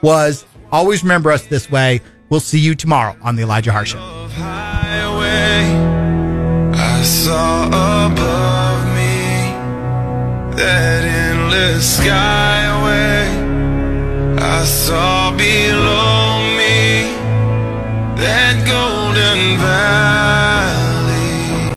was 0.00 0.46
Always 0.72 1.02
Remember 1.02 1.30
Us 1.30 1.46
This 1.46 1.70
Way. 1.70 2.00
We'll 2.30 2.40
see 2.40 2.58
you 2.60 2.74
tomorrow 2.74 3.14
on 3.20 3.36
The 3.36 3.42
Elijah 3.42 3.72
Haahr 3.72 3.84
Show. 3.84 3.98
I 14.40 14.64
saw 14.64 15.30
below 15.32 16.40
me 16.56 17.12
that 18.16 18.64
golden 18.66 19.58
valley. 19.58 20.59